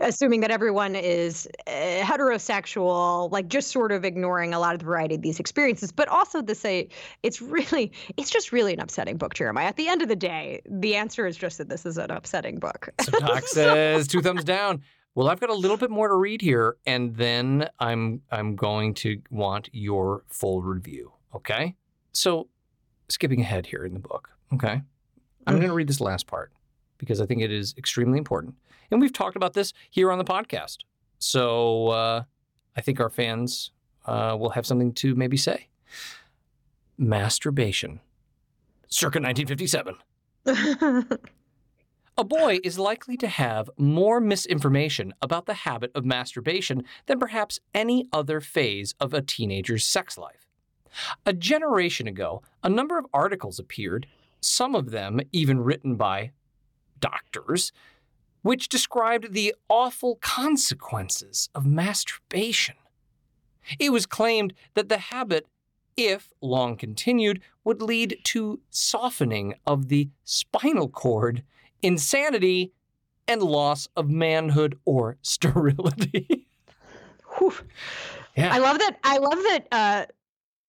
[0.00, 4.86] assuming that everyone is uh, heterosexual, like just sort of ignoring a lot of the
[4.86, 6.88] variety of these experiences, but also to say
[7.22, 9.66] it's really, it's just really an upsetting book, Jeremiah.
[9.66, 12.58] At the end of the day, the answer is just that this is an upsetting
[12.58, 12.88] book.
[13.02, 14.82] So Doc says two thumbs down.
[15.14, 18.94] Well, I've got a little bit more to read here, and then I'm I'm going
[18.94, 21.12] to want your full review.
[21.34, 21.74] Okay.
[22.12, 22.48] So
[23.08, 24.30] skipping ahead here in the book.
[24.54, 24.82] Okay.
[25.46, 26.52] I'm going to read this last part
[26.98, 28.54] because I think it is extremely important,
[28.90, 30.78] and we've talked about this here on the podcast.
[31.18, 32.22] So uh,
[32.76, 33.72] I think our fans
[34.06, 35.68] uh, will have something to maybe say.
[36.96, 38.00] Masturbation,
[38.88, 39.96] circa 1957.
[42.18, 47.58] A boy is likely to have more misinformation about the habit of masturbation than perhaps
[47.74, 50.46] any other phase of a teenager's sex life.
[51.24, 54.06] A generation ago, a number of articles appeared,
[54.42, 56.32] some of them even written by
[57.00, 57.72] doctors,
[58.42, 62.74] which described the awful consequences of masturbation.
[63.78, 65.46] It was claimed that the habit,
[65.96, 71.42] if long continued, would lead to softening of the spinal cord
[71.82, 72.72] insanity,
[73.28, 76.46] and loss of manhood or sterility.
[78.36, 78.54] Yeah.
[78.54, 78.98] I love that.
[79.04, 79.66] I love that.
[79.72, 80.06] Uh,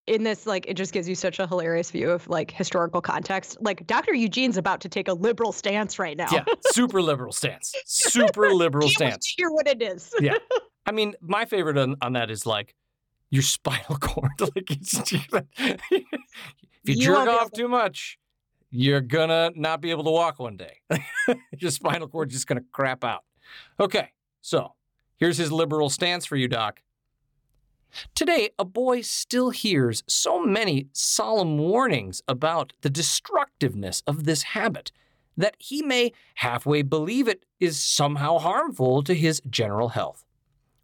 [0.06, 3.58] in this, like, it just gives you such a hilarious view of like historical context.
[3.62, 4.14] Like, Dr.
[4.14, 6.28] Eugene's about to take a liberal stance right now.
[6.32, 6.44] yeah.
[6.68, 7.74] Super liberal stance.
[7.86, 9.34] Super liberal stance.
[9.38, 10.14] hear what it is.
[10.20, 10.38] Yeah.
[10.86, 12.76] I mean, my favorite on, on that is like
[13.30, 14.32] your spinal cord.
[14.42, 16.04] like, it's, if you,
[16.84, 18.20] You jerk off too much,
[18.76, 20.80] you're gonna not be able to walk one day.
[21.60, 23.24] your spinal cord's just gonna crap out.
[23.80, 24.10] Okay,
[24.42, 24.74] so
[25.18, 26.82] here's his liberal stance for you, Doc.
[28.16, 34.92] Today, a boy still hears so many solemn warnings about the destructiveness of this habit
[35.38, 40.26] that he may halfway believe it is somehow harmful to his general health.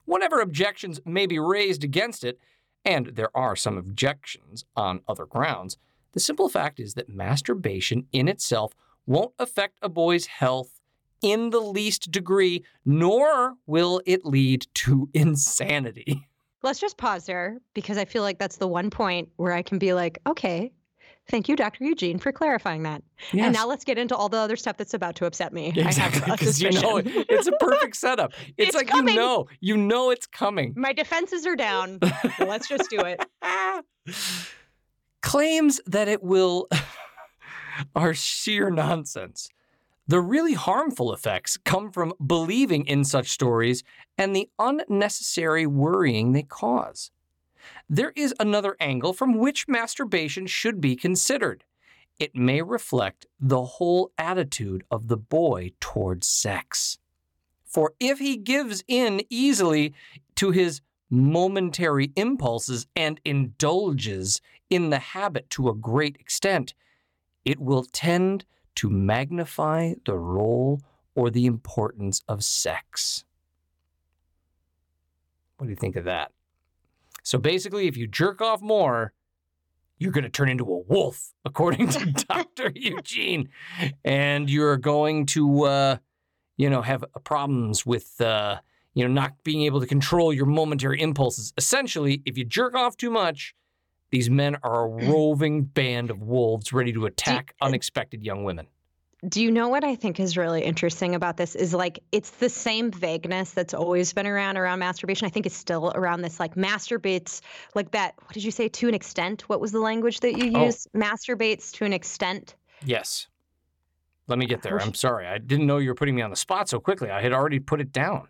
[0.05, 2.39] Whatever objections may be raised against it,
[2.85, 5.77] and there are some objections on other grounds,
[6.13, 8.73] the simple fact is that masturbation in itself
[9.05, 10.79] won't affect a boy's health
[11.21, 16.27] in the least degree, nor will it lead to insanity.
[16.61, 19.79] Let's just pause there because I feel like that's the one point where I can
[19.79, 20.71] be like, okay,
[21.29, 21.85] thank you, Dr.
[21.85, 23.01] Eugene, for clarifying that.
[23.31, 25.71] And now let's get into all the other stuff that's about to upset me.
[25.75, 28.33] Exactly because you know it's a perfect setup.
[28.57, 29.13] It's, It's like coming.
[29.13, 30.73] you know, you know it's coming.
[30.75, 31.99] My defenses are down.
[32.39, 33.23] Let's just do it.
[35.29, 36.67] Claims that it will
[37.95, 39.47] are sheer nonsense.
[40.07, 43.83] The really harmful effects come from believing in such stories
[44.17, 47.11] and the unnecessary worrying they cause.
[47.87, 51.63] There is another angle from which masturbation should be considered.
[52.17, 56.97] It may reflect the whole attitude of the boy towards sex.
[57.65, 59.93] For if he gives in easily
[60.37, 66.73] to his momentary impulses and indulges in the habit to a great extent,
[67.45, 70.81] it will tend to magnify the role
[71.15, 73.25] or the importance of sex.
[75.57, 76.31] What do you think of that?
[77.23, 79.13] So basically, if you jerk off more,
[79.97, 82.71] you're going to turn into a wolf, according to Dr.
[82.73, 83.49] Eugene.
[84.05, 85.97] And you're going to, uh,
[86.57, 88.59] you know, have problems with, uh,
[88.93, 91.53] you know, not being able to control your momentary impulses.
[91.57, 93.53] Essentially, if you jerk off too much,
[94.11, 95.07] these men are a mm.
[95.07, 98.67] roving band of wolves ready to attack uh, unexpected young women.
[99.27, 102.47] Do you know what I think is really interesting about this is like it's the
[102.47, 105.27] same vagueness that's always been around around masturbation.
[105.27, 107.41] I think it's still around this like masturbates
[107.75, 108.13] like that.
[108.21, 109.41] What did you say to an extent?
[109.49, 110.65] What was the language that you Oh.
[110.65, 110.87] used?
[110.95, 112.55] Masturbates to an extent.
[112.81, 113.27] Yes.
[114.27, 114.81] Let me get there.
[114.81, 115.27] I'm sorry.
[115.27, 117.09] I didn't know you were putting me on the spot so quickly.
[117.09, 118.29] I had already put it down.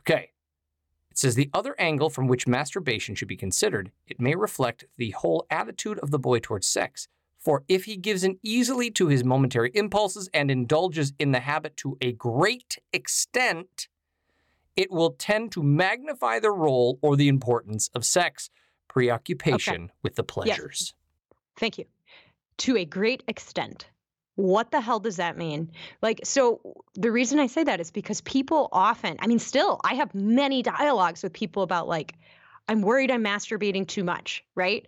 [0.00, 0.30] Okay.
[1.20, 5.46] Says the other angle from which masturbation should be considered, it may reflect the whole
[5.50, 7.08] attitude of the boy towards sex.
[7.38, 11.76] For if he gives in easily to his momentary impulses and indulges in the habit
[11.76, 13.86] to a great extent,
[14.76, 18.48] it will tend to magnify the role or the importance of sex,
[18.88, 20.94] preoccupation with the pleasures.
[21.28, 21.36] Yes.
[21.58, 21.84] Thank you.
[22.56, 23.90] To a great extent.
[24.40, 25.70] What the hell does that mean?
[26.02, 26.60] Like, so
[26.94, 30.62] the reason I say that is because people often, I mean, still, I have many
[30.62, 32.14] dialogues with people about, like,
[32.68, 34.86] I'm worried I'm masturbating too much, right?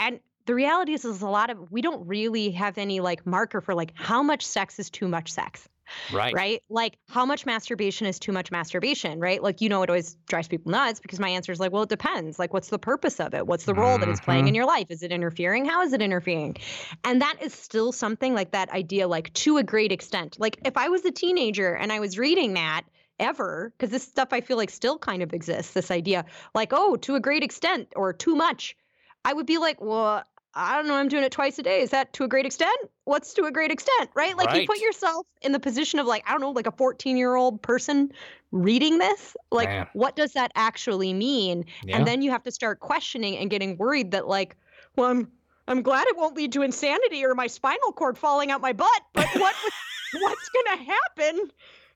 [0.00, 3.60] And the reality is, is a lot of, we don't really have any like marker
[3.60, 5.68] for like how much sex is too much sex.
[6.12, 6.34] Right.
[6.34, 6.62] Right.
[6.68, 9.42] Like, how much masturbation is too much masturbation, right?
[9.42, 11.88] Like, you know, it always drives people nuts because my answer is like, well, it
[11.88, 12.38] depends.
[12.38, 13.46] Like, what's the purpose of it?
[13.46, 14.54] What's the role that it's playing in mm-hmm.
[14.56, 14.86] your life?
[14.90, 15.64] Is it interfering?
[15.64, 16.56] How is it interfering?
[17.04, 20.36] And that is still something like that idea, like, to a great extent.
[20.38, 22.82] Like, if I was a teenager and I was reading that,
[23.20, 25.72] ever because this stuff I feel like still kind of exists.
[25.72, 26.24] This idea,
[26.54, 28.76] like, oh, to a great extent or too much,
[29.24, 30.24] I would be like, well,
[30.54, 30.94] I don't know.
[30.94, 31.80] I'm doing it twice a day.
[31.80, 32.76] Is that to a great extent?
[33.04, 34.36] What's to a great extent, right?
[34.36, 37.16] Like you put yourself in the position of like I don't know, like a 14
[37.16, 38.12] year old person
[38.50, 39.34] reading this.
[39.50, 39.86] Like, Man.
[39.94, 41.64] what does that actually mean?
[41.84, 41.96] Yeah.
[41.96, 44.56] And then you have to start questioning and getting worried that like,
[44.96, 45.28] well, I'm
[45.68, 49.02] I'm glad it won't lead to insanity or my spinal cord falling out my butt.
[49.14, 49.54] But what
[50.14, 51.50] what's gonna happen?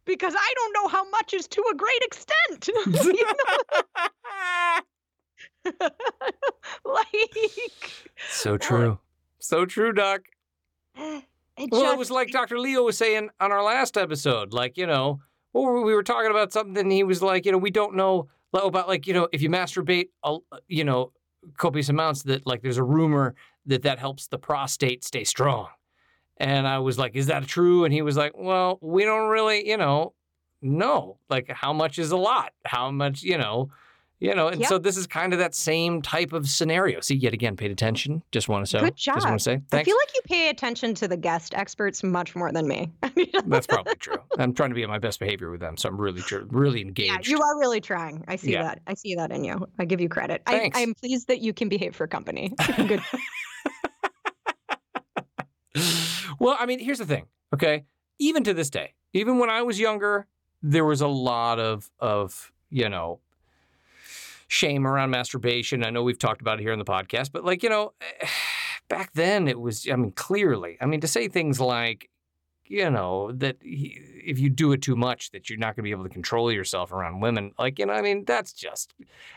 [0.07, 2.70] Because I don't know how much is to a great extent.
[5.64, 5.91] You know?
[6.84, 7.93] like
[8.30, 8.99] so uh, true.
[9.39, 10.22] So true, Doc.
[10.97, 11.24] it
[11.70, 12.59] Well, it was like Dr.
[12.59, 14.53] Leo was saying on our last episode.
[14.53, 15.20] Like, you know,
[15.53, 17.95] what we we were talking about something, and he was like, you know, we don't
[17.95, 21.12] know about like, you know, if you masturbate, a- you know,
[21.57, 23.34] copious amounts, that like there's a rumor
[23.66, 25.68] that that helps the prostate stay strong.
[26.39, 27.84] And I was like, is that true?
[27.84, 30.12] And he was like, well, we don't really, you know,
[30.61, 33.70] know like how much is a lot, how much, you know.
[34.18, 34.68] You know, and Yep.
[34.70, 37.00] so this is kind of that same type of scenario.
[37.00, 38.22] See, yet again, paid attention.
[38.32, 39.58] Just want to say, Good just want job.
[39.58, 42.66] to say, I feel like you pay attention to the guest experts much more than
[42.66, 42.90] me.
[43.46, 44.16] That's probably true.
[44.38, 47.28] I'm trying to be at my best behavior with them, so I'm really, really engaged.
[47.28, 48.24] Yeah, you are really trying.
[48.26, 48.62] I see Yeah.
[48.62, 48.80] that.
[48.86, 49.66] I see that in you.
[49.78, 50.40] I give you credit.
[50.46, 50.78] I, Thanks.
[50.78, 52.54] I'm pleased that you can behave for company.
[52.88, 53.02] Good.
[56.38, 57.26] well, I mean, here's the thing.
[57.54, 57.84] Okay,
[58.18, 60.26] even to this day, even when I was younger,
[60.62, 63.20] there was a lot of of you know
[64.49, 65.84] shame around masturbation.
[65.84, 67.92] I know we've talked about it here in the podcast, but like you know,
[68.88, 69.88] back then it was.
[69.90, 72.11] I mean, clearly, I mean, to say things like.
[72.68, 75.82] You know that he, if you do it too much, that you're not going to
[75.82, 77.53] be able to control yourself around women.
[77.61, 78.92] Like you know, I mean, that's just.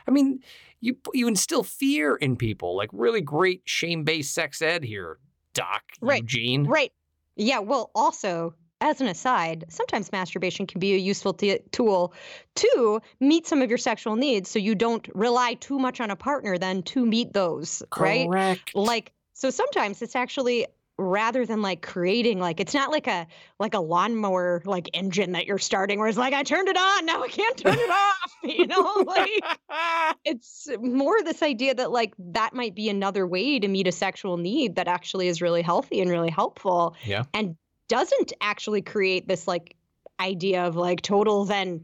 [0.07, 0.39] I mean,
[0.81, 2.75] you you instill fear in people.
[2.75, 5.19] Like really great shame-based sex ed here,
[5.53, 6.23] Doc Right.
[6.23, 6.65] Eugene.
[6.65, 6.91] Right.
[7.35, 7.59] Yeah.
[7.59, 12.13] Well, also, as an aside, sometimes masturbation can be a useful t- tool
[12.55, 16.15] to meet some of your sexual needs so you don't rely too much on a
[16.15, 18.27] partner then to meet those, right?
[18.29, 18.71] Correct.
[18.75, 20.65] Like, so sometimes it's actually
[20.97, 23.25] rather than like creating like it's not like a
[23.57, 27.05] like a lawnmower like engine that you're starting where it's like I turned it on
[27.05, 29.29] now I can't turn it off you know like
[30.25, 34.35] it's more this idea that like that might be another way to meet a sexual
[34.35, 37.23] need that actually is really healthy and really helpful Yeah.
[37.33, 37.55] and
[37.89, 39.75] doesn't actually create this like
[40.21, 41.83] idea of like total then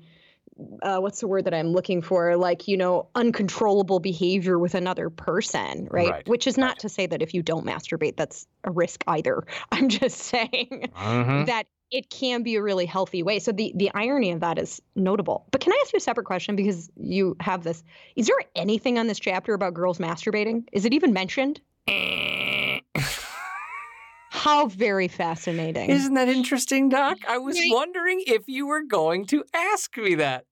[0.82, 5.10] uh, what's the word that i'm looking for like you know uncontrollable behavior with another
[5.10, 6.80] person right, Right, which is not right.
[6.80, 11.46] to say that if you don't masturbate that's a risk either i'm just saying Mhm.
[11.48, 13.38] that it can be a really healthy way.
[13.38, 15.46] So the the irony of that is notable.
[15.52, 17.84] But can I ask you a separate question because you have this?
[18.16, 20.68] Is there anything on this chapter about girls masturbating?
[20.74, 21.62] Is it even mentioned?
[24.46, 25.90] How very fascinating.
[25.90, 27.18] Isn't that interesting, Doc?
[27.28, 27.72] I was Right.
[27.74, 30.46] wondering if you were going to ask me that.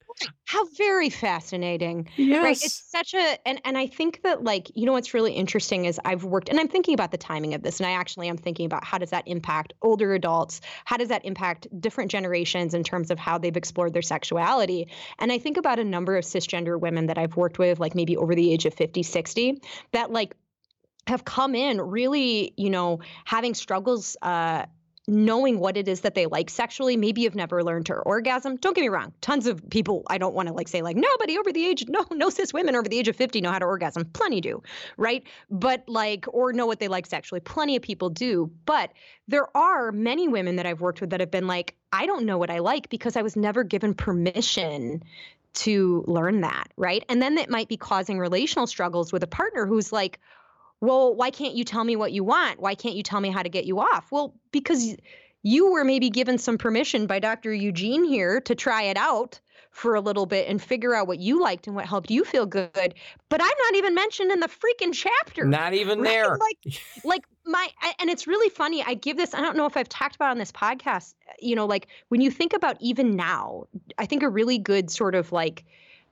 [0.46, 2.08] How very fascinating.
[2.16, 2.42] Yes.
[2.42, 2.56] Right.
[2.56, 6.00] It's such a and and I think that like, you know what's really interesting is
[6.04, 8.66] I've worked and I'm thinking about the timing of this and I actually am thinking
[8.66, 10.60] about how does that impact older adults?
[10.86, 14.88] How does that impact different generations in terms of how they've explored their sexuality?
[15.20, 18.16] And I think about a number of cisgender women that I've worked with like maybe
[18.16, 19.60] over the age of 50, 60
[19.92, 20.34] that like
[21.06, 24.66] have come in really, you know, having struggles uh
[25.06, 28.56] knowing what it is that they like sexually maybe you've never learned to orgasm.
[28.56, 31.36] Don't get me wrong tons of people i don't want to like say like nobody
[31.36, 33.66] over the age no no cis women over the age of 50 know how to
[33.66, 34.04] orgasm.
[34.06, 34.62] Plenty do
[34.96, 35.22] right?
[35.50, 37.40] But like or know what they like sexually.
[37.40, 38.50] Plenty of people do.
[38.64, 38.92] But
[39.28, 42.38] there are many women that i've worked with that have been like i don't know
[42.38, 45.02] what i like because i was never given permission
[45.52, 47.04] to learn that right?
[47.08, 50.18] And then that might be causing relational struggles with a partner who's like
[50.84, 52.60] well, why can't you tell me what you want?
[52.60, 54.10] Why can't you tell me how to get you off?
[54.10, 54.96] Well, because
[55.42, 57.52] you were maybe given some permission by Dr.
[57.52, 61.42] Eugene here to try it out for a little bit and figure out what you
[61.42, 62.94] liked and what helped you feel good.
[63.28, 65.44] But I'm not even mentioned in the freaking chapter.
[65.44, 66.10] Not even right?
[66.10, 66.38] there.
[66.38, 66.58] Like,
[67.04, 67.68] like my,
[67.98, 68.84] and it's really funny.
[68.86, 71.66] I give this, I don't know if I've talked about on this podcast, you know,
[71.66, 73.64] like when you think about even now,
[73.98, 75.64] I think a really good sort of like,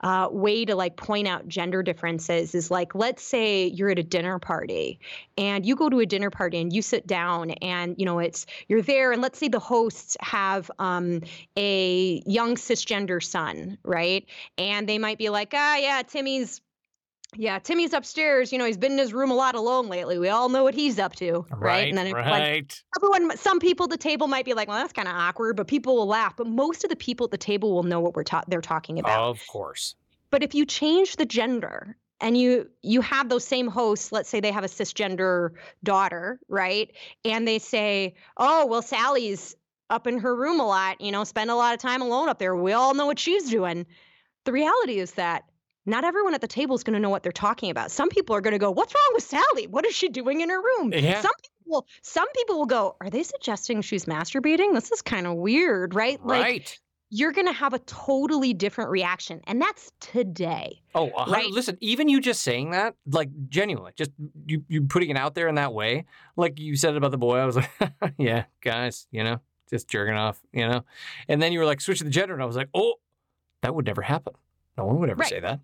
[0.02, 4.02] uh, way to like point out gender differences is like let's say you're at a
[4.02, 4.98] dinner party
[5.38, 8.46] and you go to a dinner party and you sit down and you know it's
[8.68, 11.20] you're there and let's say the hosts have um,
[11.56, 14.26] a young cisgender son right?
[14.58, 16.60] And they might be like ah yeah timmy's
[17.34, 18.52] yeah, Timmy's upstairs.
[18.52, 20.18] You know, he's been in his room a lot alone lately.
[20.18, 21.60] We all know what he's up to, right?
[21.60, 22.82] Right, And then it's like right.
[22.96, 25.66] everyone, some people at the table might be like, "Well, that's kind of awkward," but
[25.66, 26.36] people will laugh.
[26.36, 28.98] But most of the people at the table will know what we're ta- they're talking
[28.98, 29.30] about.
[29.30, 29.94] Of course.
[30.30, 34.40] But if you change the gender and you you have those same hosts, let's say
[34.40, 35.50] they have a cisgender
[35.82, 36.90] daughter, right?
[37.24, 39.56] And they say, "Oh, well, Sally's
[39.90, 41.00] up in her room a lot.
[41.00, 42.54] You know, spend a lot of time alone up there.
[42.54, 43.86] We all know what she's doing."
[44.44, 45.44] The reality is that
[45.86, 47.90] not everyone at the table is going to know what they're talking about.
[47.90, 49.66] Some people are going to go, "What's wrong with Sally?
[49.66, 51.20] What is she doing in her room?" Yeah.
[51.20, 51.32] Some
[51.64, 54.74] people, some people will go, "Are they suggesting she's masturbating?
[54.74, 56.80] This is kind of weird, right?" Like right.
[57.10, 60.80] you're going to have a totally different reaction, and that's today.
[60.94, 61.46] Oh, hun- Right.
[61.50, 64.12] listen, even you just saying that, like genuinely, just
[64.46, 66.04] you, you putting it out there in that way,
[66.36, 67.70] like you said about the boy, I was like,
[68.18, 70.84] yeah, guys, you know, just jerking off, you know?
[71.28, 72.94] And then you were like, switch the gender, and I was like, oh,
[73.62, 74.34] that would never happen.
[74.78, 75.28] No one would ever Right.
[75.30, 75.60] say that.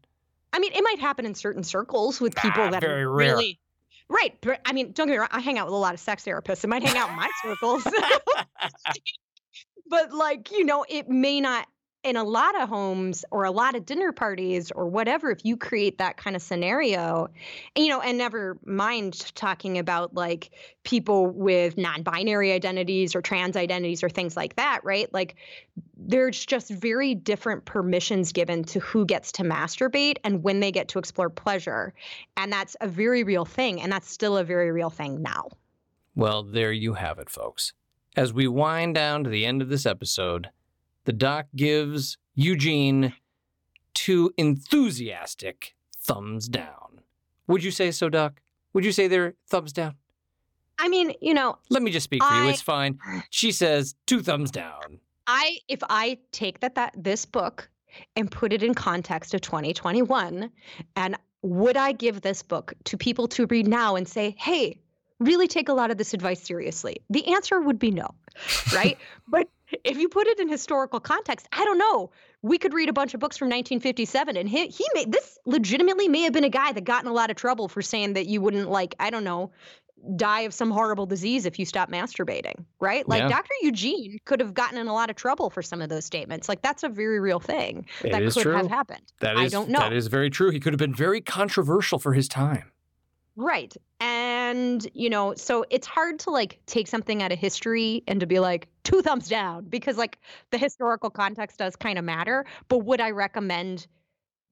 [0.53, 3.37] I mean, it might happen in certain circles with people Ah, that very are rare.
[3.37, 3.59] really
[4.09, 4.37] right.
[4.41, 5.29] But I mean, don't get me wrong.
[5.31, 6.65] I hang out with a lot of sex therapists.
[6.65, 7.87] It might hang out in my circles,
[9.89, 11.67] but like you know, it may not.
[12.05, 15.57] In a lot of homes or a lot of dinner parties or whatever, if you
[15.57, 17.29] create that kind of scenario,
[17.77, 20.51] you know, and never mind talking about like
[20.85, 25.13] people with non-binary identities or trans identities or things like that, right?
[25.13, 25.35] Like
[25.97, 30.89] there's just very different permissions given to who gets to masturbate and when they get
[30.89, 31.93] to explore pleasure.
[32.37, 33.83] And that's a very real thing.
[33.83, 35.49] And that's still a very real thing now.
[36.15, 37.73] Well, there you have it, folks.
[38.17, 40.51] As we wind down to the end of this episode,
[41.09, 43.15] the doc gives Eugene
[43.95, 47.01] two enthusiastic thumbs down.
[47.47, 48.43] Would you say so, Doc?
[48.75, 49.95] Would you say they're thumbs down?
[50.79, 52.51] I mean, you know, Let me just speak for you.
[52.51, 52.99] It's fine.
[53.31, 55.01] She says two thumbs down.
[55.27, 57.71] I if I take that that this book
[58.15, 60.51] and put it in context of 2021
[60.95, 64.79] and would I give this book to people to read now and say, "Hey,
[65.21, 68.15] really take a lot of this advice seriously?" The answer would be no.
[68.75, 68.99] Right?
[69.27, 69.49] but
[69.85, 72.11] if you put it in historical context, I don't know.
[72.43, 76.09] We could read a bunch of books from 1957 and he he made this legitimately
[76.09, 78.27] may have been a guy that got in a lot of trouble for saying that
[78.27, 79.51] you wouldn't like, I don't know,
[80.17, 83.09] die of some horrible disease if you stop masturbating, right?
[83.09, 83.29] Like Yeah.
[83.29, 83.51] Dr.
[83.63, 86.49] Eugene could have gotten in a lot of trouble for some of those statements.
[86.49, 88.53] Like that's a very real thing It that could true.
[88.55, 89.03] have happened.
[89.21, 89.81] That I don't know.
[89.81, 90.51] that is very true.
[90.51, 92.71] He could have been very controversial for his time.
[93.41, 93.73] Right.
[94.01, 98.27] And, you know, so it's hard to like take something out of history and to
[98.27, 100.19] be like two thumbs down because like
[100.51, 102.47] the historical context does kind of matter.
[102.67, 103.87] But would I recommend,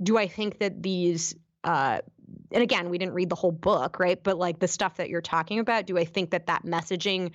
[0.03, 1.35] do I think that these,
[1.65, 2.01] uh,
[2.53, 4.23] and again, we didn't read the whole book, right?
[4.23, 7.33] But like the stuff that you're talking about, do I think that that messaging,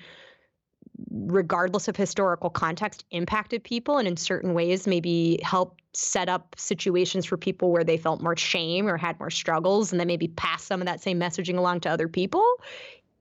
[1.10, 7.26] regardless of historical context, impacted people and in certain ways maybe helped set up situations
[7.26, 10.64] for people where they felt more shame or had more struggles and then maybe pass
[10.64, 12.45] some of that same messaging along to other people?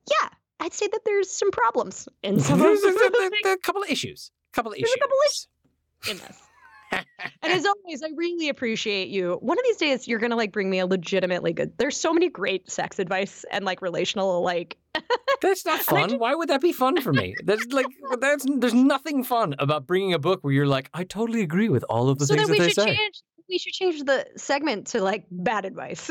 [0.08, 0.28] Yeah,
[0.60, 3.82] I'd say that there's some problems in some of There's a, the a- a couple
[3.82, 4.30] of issues.
[4.52, 4.96] A couple of There's issues.
[4.96, 5.16] a couple
[6.10, 6.42] in this.
[7.42, 9.38] And as always, I really appreciate you.
[9.40, 11.72] One of these days, you're gonna like bring me a legitimately good.
[11.78, 14.76] There's so many great sex advice and like relational like.
[15.42, 16.18] That's not And I fun.
[16.18, 17.34] Why would that be fun for me?
[17.44, 17.86] That's like
[18.20, 21.84] that's there's nothing fun about bringing a book where you're like, I totally agree with
[21.88, 22.96] all of the so things then that we they should say.
[22.96, 23.22] change.
[23.48, 26.10] We should change the segment to like bad advice.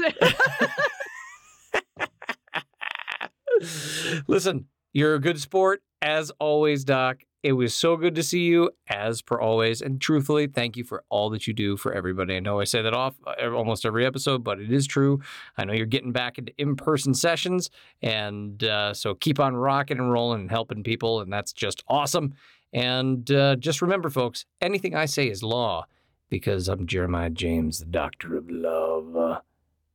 [4.28, 7.22] Listen, you're a good sport as always, Doc.
[7.42, 11.06] It was so good to see you as per always, and truthfully, thank you for
[11.08, 12.36] all that you do for everybody.
[12.36, 15.22] I know I say that off uh, almost every episode, but it is true.
[15.58, 17.70] I know you're getting back into in-person sessions,
[18.02, 22.34] and uh, so keep on rocking and rolling and helping people, and that's just awesome.
[22.74, 25.86] And uh, just remember, folks, anything I say is law
[26.30, 29.42] because I'm Jeremiah James, the Doctor of Love.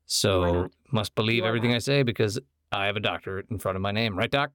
[0.06, 1.74] So must believe everything.
[1.74, 2.38] I say because
[2.72, 4.50] I have a doctorate in front of my name, right, Doc?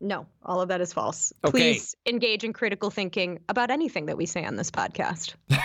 [0.00, 1.32] No, all of that is false.
[1.44, 1.50] Okay.
[1.50, 5.34] Please engage in critical thinking about anything that we say on this podcast.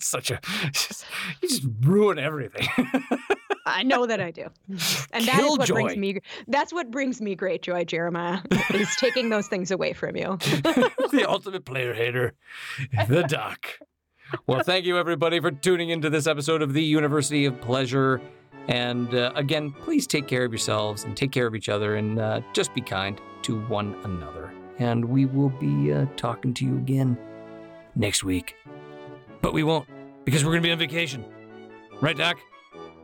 [0.00, 0.40] Such a
[0.72, 1.04] just,
[1.42, 2.68] you just ruin everything.
[3.64, 4.46] I know that I do.
[5.12, 8.40] And that is what brings me that's what brings me great joy, Jeremiah,
[8.70, 10.36] is taking those things away from you.
[10.38, 12.34] the ultimate player hater,
[13.08, 13.78] the Doc.
[14.46, 18.20] Well, thank you everybody for tuning into this episode of the University of Pleasure.
[18.68, 22.18] And uh, again, please take care of yourselves and take care of each other and
[22.18, 24.52] uh, just be kind to one another.
[24.78, 27.18] And we will be uh, talking to you again
[27.96, 28.54] next week.
[29.40, 29.88] But we won't
[30.24, 31.24] because we're going to be on vacation.
[32.00, 32.38] Right, Doc?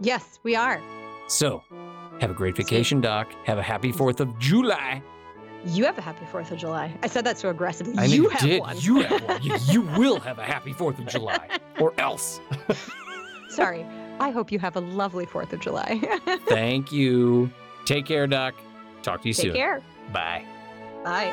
[0.01, 0.80] Yes, we are.
[1.26, 1.64] So,
[2.20, 3.32] have a great vacation, Doc.
[3.45, 5.03] Have a happy 4th of July.
[5.66, 6.95] You have a happy Fourth of July.
[7.03, 7.95] I said that so aggressively.
[7.97, 8.61] I you have did.
[8.61, 8.76] one.
[8.78, 9.43] You have one.
[9.43, 11.49] You, you will have a happy 4th of July.
[11.80, 12.41] Or else.
[13.49, 13.85] Sorry.
[14.20, 16.01] I hope you have a lovely 4th of July.
[16.47, 17.51] Thank you.
[17.87, 18.55] Take care, Doc.
[19.03, 19.53] Talk to you Take soon.
[19.53, 19.82] Take care.
[20.12, 20.44] Bye.
[21.05, 21.32] Bye.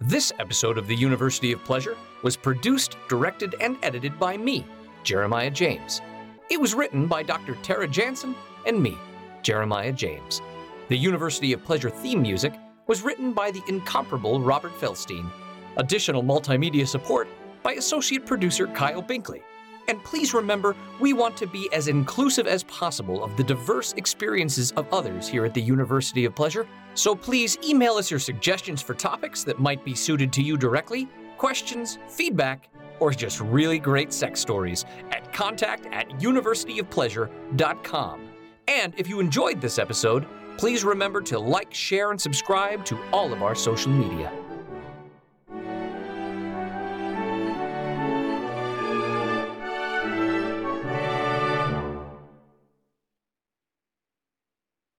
[0.00, 4.64] This episode of the University of Pleasure was produced, directed, and edited by me,
[5.02, 6.00] Jeremiah James.
[6.48, 7.56] It was written by Dr.
[7.62, 8.34] Tara Jansen
[8.66, 8.96] and me,
[9.42, 10.42] Jeremiah James.
[10.88, 12.54] The University of Pleasure theme music
[12.86, 15.28] was written by the incomparable Robert Felstein.
[15.76, 17.26] Additional multimedia support
[17.64, 19.42] by associate producer Kyle Binkley.
[19.88, 24.72] And please remember, we want to be as inclusive as possible of the diverse experiences
[24.72, 26.66] of others here at the University of Pleasure.
[26.94, 31.08] So please email us your suggestions for topics that might be suited to you directly,
[31.36, 32.68] questions, feedback,
[32.98, 38.30] or just really great sex stories at contact at universityofpleasure.com.
[38.68, 40.26] And if you enjoyed this episode,
[40.56, 44.32] please remember to like, share, and subscribe to all of our social media.